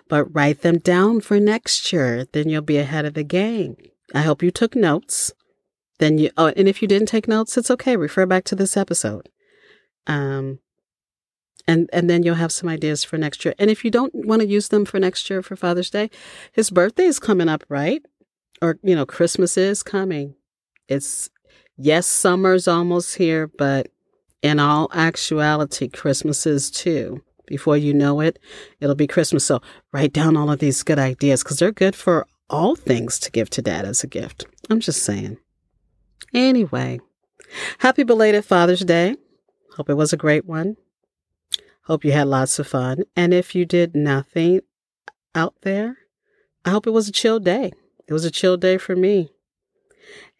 but 0.07 0.33
write 0.33 0.61
them 0.61 0.79
down 0.79 1.21
for 1.21 1.39
next 1.39 1.93
year. 1.93 2.25
Then 2.31 2.49
you'll 2.49 2.61
be 2.61 2.77
ahead 2.77 3.05
of 3.05 3.13
the 3.13 3.23
game. 3.23 3.77
I 4.13 4.21
hope 4.21 4.43
you 4.43 4.51
took 4.51 4.75
notes. 4.75 5.31
Then 5.99 6.17
you, 6.17 6.31
oh, 6.37 6.47
and 6.55 6.67
if 6.67 6.81
you 6.81 6.87
didn't 6.87 7.07
take 7.07 7.27
notes, 7.27 7.57
it's 7.57 7.71
okay. 7.71 7.95
Refer 7.95 8.25
back 8.25 8.43
to 8.45 8.55
this 8.55 8.75
episode. 8.75 9.29
Um, 10.07 10.59
and 11.67 11.89
and 11.91 12.09
then 12.09 12.23
you'll 12.23 12.35
have 12.35 12.51
some 12.51 12.69
ideas 12.69 13.03
for 13.03 13.17
next 13.17 13.43
year. 13.43 13.55
And 13.57 13.69
if 13.69 13.83
you 13.83 13.91
don't 13.91 14.13
want 14.13 14.41
to 14.41 14.47
use 14.47 14.69
them 14.69 14.85
for 14.85 14.99
next 14.99 15.29
year 15.29 15.41
for 15.41 15.55
Father's 15.55 15.89
Day, 15.89 16.09
his 16.51 16.69
birthday 16.69 17.05
is 17.05 17.19
coming 17.19 17.49
up, 17.49 17.63
right? 17.69 18.05
Or 18.61 18.77
you 18.83 18.95
know, 18.95 19.05
Christmas 19.05 19.57
is 19.57 19.83
coming. 19.83 20.35
It's 20.87 21.29
yes, 21.77 22.05
summer's 22.05 22.67
almost 22.67 23.15
here, 23.15 23.47
but 23.47 23.87
in 24.41 24.59
all 24.59 24.89
actuality, 24.93 25.87
Christmas 25.87 26.45
is 26.45 26.69
too. 26.69 27.23
Before 27.47 27.77
you 27.77 27.93
know 27.93 28.21
it, 28.21 28.39
it'll 28.79 28.95
be 28.95 29.07
Christmas. 29.07 29.45
So 29.45 29.61
write 29.91 30.13
down 30.13 30.37
all 30.37 30.51
of 30.51 30.59
these 30.59 30.83
good 30.83 30.99
ideas 30.99 31.43
because 31.43 31.59
they're 31.59 31.71
good 31.71 31.95
for 31.95 32.27
all 32.49 32.75
things 32.75 33.19
to 33.19 33.31
give 33.31 33.49
to 33.51 33.61
dad 33.61 33.85
as 33.85 34.03
a 34.03 34.07
gift. 34.07 34.45
I'm 34.69 34.79
just 34.79 35.03
saying. 35.03 35.37
Anyway, 36.33 36.99
happy 37.79 38.03
belated 38.03 38.45
Father's 38.45 38.81
Day. 38.81 39.15
Hope 39.75 39.89
it 39.89 39.95
was 39.95 40.13
a 40.13 40.17
great 40.17 40.45
one. 40.45 40.77
Hope 41.83 42.05
you 42.05 42.13
had 42.13 42.27
lots 42.27 42.57
of 42.59 42.67
fun. 42.67 43.03
And 43.15 43.33
if 43.33 43.53
you 43.53 43.65
did 43.65 43.95
nothing 43.95 44.61
out 45.35 45.55
there, 45.61 45.97
I 46.63 46.71
hope 46.71 46.87
it 46.87 46.91
was 46.91 47.07
a 47.07 47.11
chill 47.11 47.39
day. 47.39 47.73
It 48.07 48.13
was 48.13 48.25
a 48.25 48.31
chill 48.31 48.57
day 48.57 48.77
for 48.77 48.95
me. 48.95 49.31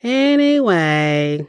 Anyway, 0.01 1.47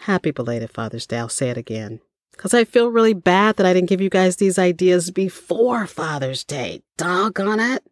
happy 0.00 0.30
belated 0.30 0.70
Father's 0.70 1.06
Day. 1.06 1.18
I'll 1.18 1.28
say 1.28 1.50
it 1.50 1.56
again. 1.56 2.00
Because 2.32 2.54
I 2.54 2.64
feel 2.64 2.88
really 2.88 3.14
bad 3.14 3.56
that 3.56 3.66
I 3.66 3.72
didn't 3.72 3.88
give 3.88 4.00
you 4.00 4.10
guys 4.10 4.36
these 4.36 4.58
ideas 4.58 5.10
before 5.10 5.86
Father's 5.86 6.44
Day. 6.44 6.82
Doggone 6.96 7.58
it. 7.58 7.82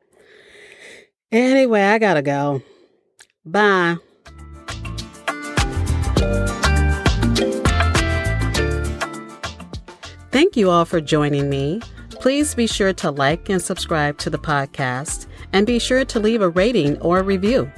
Anyway, 1.33 1.83
I 1.83 1.99
gotta 1.99 2.23
go. 2.23 2.63
Bye. 3.45 3.97
Thank 10.37 10.55
you 10.55 10.69
all 10.69 10.85
for 10.85 11.01
joining 11.01 11.49
me. 11.49 11.81
Please 12.11 12.55
be 12.55 12.67
sure 12.67 12.93
to 12.93 13.11
like 13.11 13.49
and 13.49 13.63
subscribe 13.63 14.19
to 14.19 14.29
the 14.29 14.37
podcast 14.37 15.29
and 15.55 15.67
be 15.67 15.79
sure 15.79 16.05
to 16.05 16.21
leave 16.21 16.43
a 16.43 16.51
rating 16.51 17.01
or 17.01 17.21
a 17.21 17.23
review. 17.23 17.73